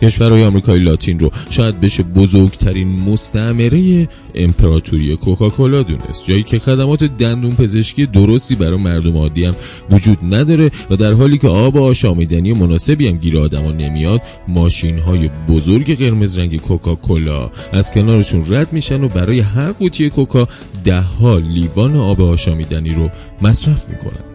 کشورهای 0.06 0.44
آمریکای 0.44 0.80
لاتین 0.80 1.20
رو. 1.20 1.32
شاید 1.50 1.82
بشه 1.82 2.04
بزرگترین 2.04 2.88
مستعمره 2.88 4.08
امپراتوری 4.36 5.16
کوکاکولا 5.16 5.84
دونست. 5.84 6.26
جایی 6.26 6.44
که 6.44 6.60
خدمات 6.60 7.04
دندون 7.04 7.52
پزشکی 7.52 8.06
درستی 8.06 8.56
برای 8.56 8.78
مردم 8.78 9.18
عادی 9.18 9.46
هم 9.46 9.56
وجود 9.92 10.18
نداره 10.22 10.72
و 10.90 10.96
در 10.96 11.14
حالی 11.14 11.38
که 11.38 11.48
آب 11.48 11.78
آشامیدنی 11.78 12.54
مناسبی 12.54 13.08
هم 13.08 13.18
گیر 13.18 13.38
آدما 13.38 13.72
نمیاد 13.72 14.22
ماشین 14.48 15.00
های 15.00 15.30
بزرگ 15.50 15.98
قرمز 15.98 16.40
رنگ 16.40 16.62
کوکاکولا 16.62 17.52
از 17.72 17.92
کنارشون 17.92 18.46
رد 18.50 18.74
میشن 18.74 19.04
و 19.04 19.08
برای 19.08 19.40
هر 19.40 19.72
قوطی 19.72 20.10
کوکا 20.10 20.48
ده 20.84 21.02
ها 21.02 21.38
لیوان 21.38 21.96
آب 21.96 22.22
آشامیدنی 22.22 22.94
رو 22.94 23.10
مصرف 23.42 23.90
می‌کنن. 23.90 24.35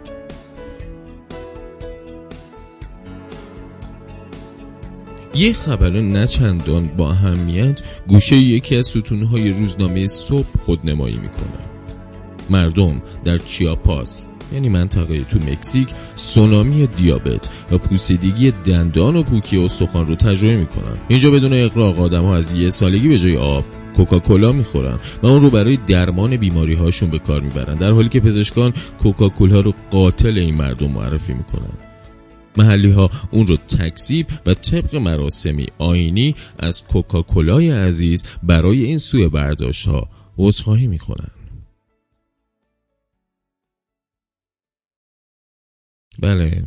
یه 5.34 5.52
خبر 5.52 5.90
نچندان 5.90 6.90
با 6.96 7.10
اهمیت 7.10 7.80
گوشه 8.08 8.36
یکی 8.36 8.76
از 8.76 8.86
ستونهای 8.86 9.50
روزنامه 9.50 10.06
صبح 10.06 10.46
خودنمایی 10.62 11.16
می‌کنه. 11.16 11.60
مردم 12.50 13.02
در 13.24 13.38
چیاپاس 13.38 14.26
یعنی 14.52 14.68
منطقه 14.68 15.24
تو 15.24 15.38
مکزیک 15.38 15.88
سونامی 16.14 16.86
دیابت 16.86 17.48
و 17.72 17.78
پوسیدگی 17.78 18.52
دندان 18.64 19.16
و 19.16 19.22
پوکی 19.22 19.56
و 19.56 19.68
سخان 19.68 20.06
رو 20.06 20.14
تجربه 20.14 20.56
می‌کنن. 20.56 20.96
اینجا 21.08 21.30
بدون 21.30 21.52
اقراق 21.52 22.00
آدم 22.00 22.24
ها 22.24 22.36
از 22.36 22.54
یه 22.54 22.70
سالگی 22.70 23.08
به 23.08 23.18
جای 23.18 23.36
آب 23.36 23.64
کوکاکولا 23.96 24.52
می‌خورن 24.52 24.98
و 25.22 25.26
اون 25.26 25.42
رو 25.42 25.50
برای 25.50 25.76
درمان 25.76 26.36
بیماری 26.36 26.74
هاشون 26.74 27.10
به 27.10 27.18
کار 27.18 27.40
می‌برن 27.40 27.74
در 27.74 27.90
حالی 27.90 28.08
که 28.08 28.20
پزشکان 28.20 28.72
کوکاکولا 29.02 29.60
رو 29.60 29.74
قاتل 29.90 30.38
این 30.38 30.54
مردم 30.54 30.90
معرفی 30.90 31.32
می‌کنن. 31.32 31.89
محلی 32.56 32.90
ها 32.90 33.10
اون 33.30 33.46
رو 33.46 33.56
تکذیب 33.56 34.26
و 34.46 34.54
طبق 34.54 34.96
مراسمی 34.96 35.66
آینی 35.78 36.34
از 36.58 36.84
کوکاکولای 36.84 37.70
عزیز 37.70 38.24
برای 38.42 38.84
این 38.84 38.98
سوء 38.98 39.28
برداشت 39.28 39.88
ها 39.88 40.08
عذرخواهی 40.38 40.86
می‌کنن. 40.86 41.30
بله. 46.18 46.64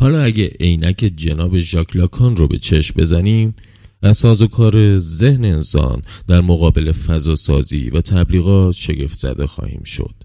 حالا 0.00 0.22
اگه 0.22 0.56
عینک 0.60 1.12
جناب 1.16 1.58
ژاک 1.58 1.96
لاکان 1.96 2.36
رو 2.36 2.48
به 2.48 2.58
چشم 2.58 2.94
بزنیم 3.00 3.54
از 4.02 4.16
ساز 4.16 4.42
و 4.42 4.46
کار 4.46 4.98
ذهن 4.98 5.44
انسان 5.44 6.02
در 6.26 6.40
مقابل 6.40 6.92
فضا 6.92 7.34
سازی 7.34 7.90
و 7.90 8.00
تبلیغات 8.00 8.74
شگفت 8.74 9.18
زده 9.18 9.46
خواهیم 9.46 9.82
شد. 9.82 10.23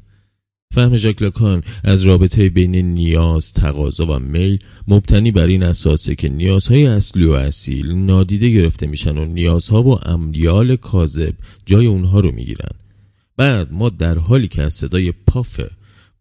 فهم 0.74 0.96
ژاک 0.96 1.34
از 1.84 2.04
رابطه 2.04 2.50
بین 2.50 2.76
نیاز، 2.76 3.54
تقاضا 3.54 4.06
و 4.06 4.20
میل 4.20 4.60
مبتنی 4.88 5.32
بر 5.32 5.48
این 5.48 5.64
اساسه 5.64 6.16
که 6.16 6.30
نیازهای 6.30 6.88
اصلی 6.88 7.26
و 7.26 7.32
اصیل 7.32 7.92
نادیده 7.92 8.50
گرفته 8.50 8.88
میشن 8.88 9.18
و 9.18 9.26
نیازها 9.26 9.84
و 9.84 10.10
امیال 10.10 10.76
کاذب 10.76 11.34
جای 11.66 11.86
اونها 11.86 12.20
رو 12.20 12.32
می‌گیرن. 12.32 12.72
بعد 13.38 13.72
ما 13.72 13.90
در 13.90 14.18
حالی 14.18 14.48
که 14.48 14.62
از 14.62 14.74
صدای 14.74 15.14
پافه 15.28 15.70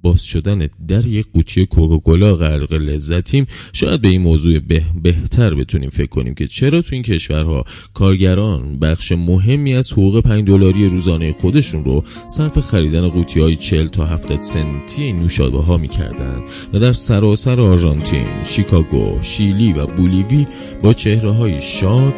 باز 0.02 0.24
شدن 0.24 0.68
در 0.88 1.06
یک 1.06 1.26
قوطی 1.34 1.66
کوکاکولا 1.66 2.36
غرق 2.36 2.72
لذتیم. 2.72 3.46
شاید 3.72 4.00
به 4.00 4.08
این 4.08 4.22
موضوع 4.22 4.58
به 4.58 4.82
بهتر 5.02 5.54
بتونیم 5.54 5.90
فکر 5.90 6.06
کنیم 6.06 6.34
که 6.34 6.46
چرا 6.46 6.82
تو 6.82 6.88
این 6.92 7.02
کشورها 7.02 7.64
کارگران 7.94 8.78
بخش 8.78 9.12
مهمی 9.12 9.74
از 9.74 9.92
حقوق 9.92 10.20
5 10.20 10.46
دلاری 10.46 10.88
روزانه 10.88 11.32
خودشون 11.32 11.84
رو 11.84 12.04
صرف 12.26 12.58
خریدن 12.58 13.08
قوطی 13.08 13.40
های 13.40 13.56
40 13.56 13.86
تا 13.86 14.06
70 14.06 14.40
سنتی 14.40 15.12
نوشابه 15.12 15.62
ها 15.62 15.76
می‌کردن 15.76 16.42
و 16.72 16.78
در 16.78 16.92
سراسر 16.92 17.60
آرژانتین، 17.60 18.26
شیکاگو، 18.44 19.18
شیلی 19.22 19.72
و 19.72 19.86
بولیوی 19.86 20.46
با 20.82 20.94
چهره 20.94 21.30
های 21.30 21.62
شاد 21.62 22.14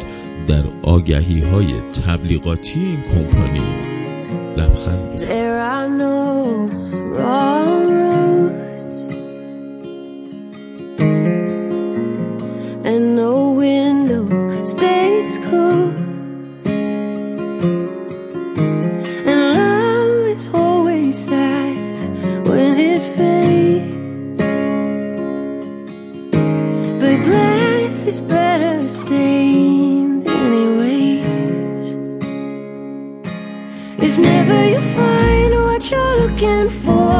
در 0.47 0.63
آگهی 0.83 1.39
های 1.39 1.67
تبلیغاتی 2.05 2.79
این 2.79 3.01
کمپانی. 3.01 3.61
لبخند. 4.57 5.19
Wrong 7.13 7.60
window 14.11 14.65
stays 14.65 15.37
closed. 15.37 16.67
And 19.27 19.39
love 19.55 20.27
is 20.35 20.49
always 20.53 21.25
sad 21.25 22.47
when 22.47 22.79
it 22.79 23.01
fades. 23.15 24.39
But 27.01 27.23
glass 27.23 28.05
is 28.05 28.19
better 28.21 28.87
stained 28.89 30.27
anyways. 30.27 31.95
If 33.97 34.17
never 34.17 34.69
you 34.69 34.79
find 34.79 35.53
what 35.63 35.91
you're 35.91 36.27
looking 36.27 36.69
for 36.69 37.11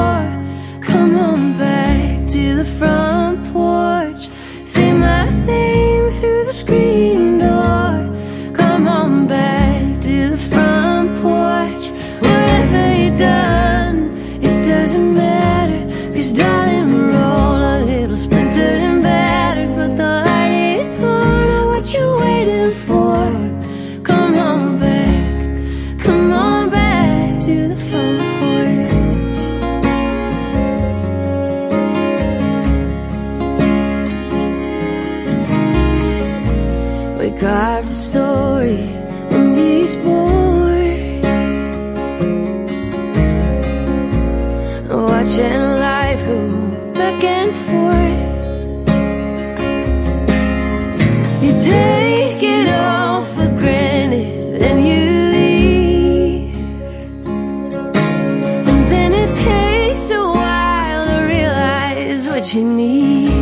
you 62.54 62.66
need. 62.66 63.41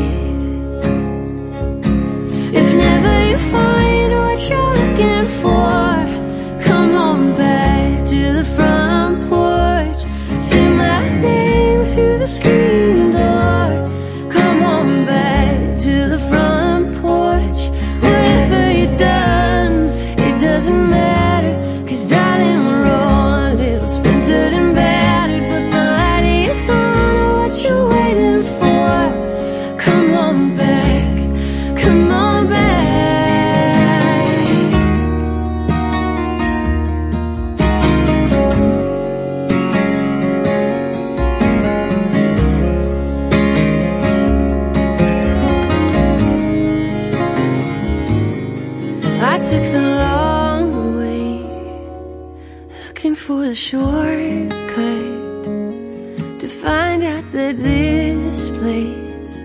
this 58.30 58.50
place 58.50 59.38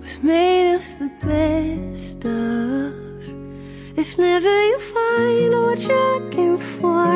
was 0.00 0.22
made 0.22 0.72
of 0.74 0.84
the 1.00 1.10
best 1.26 2.24
of. 2.24 2.94
If 3.98 4.16
never 4.16 4.56
you 4.70 4.78
find 4.78 5.52
what 5.64 5.80
you're 5.88 6.20
looking 6.20 6.58
for, 6.58 7.10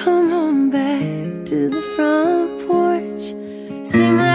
come 0.00 0.32
on 0.32 0.70
back 0.70 1.46
to 1.50 1.68
the 1.74 1.82
front 1.96 2.68
porch. 2.68 3.24
Sing 3.84 4.27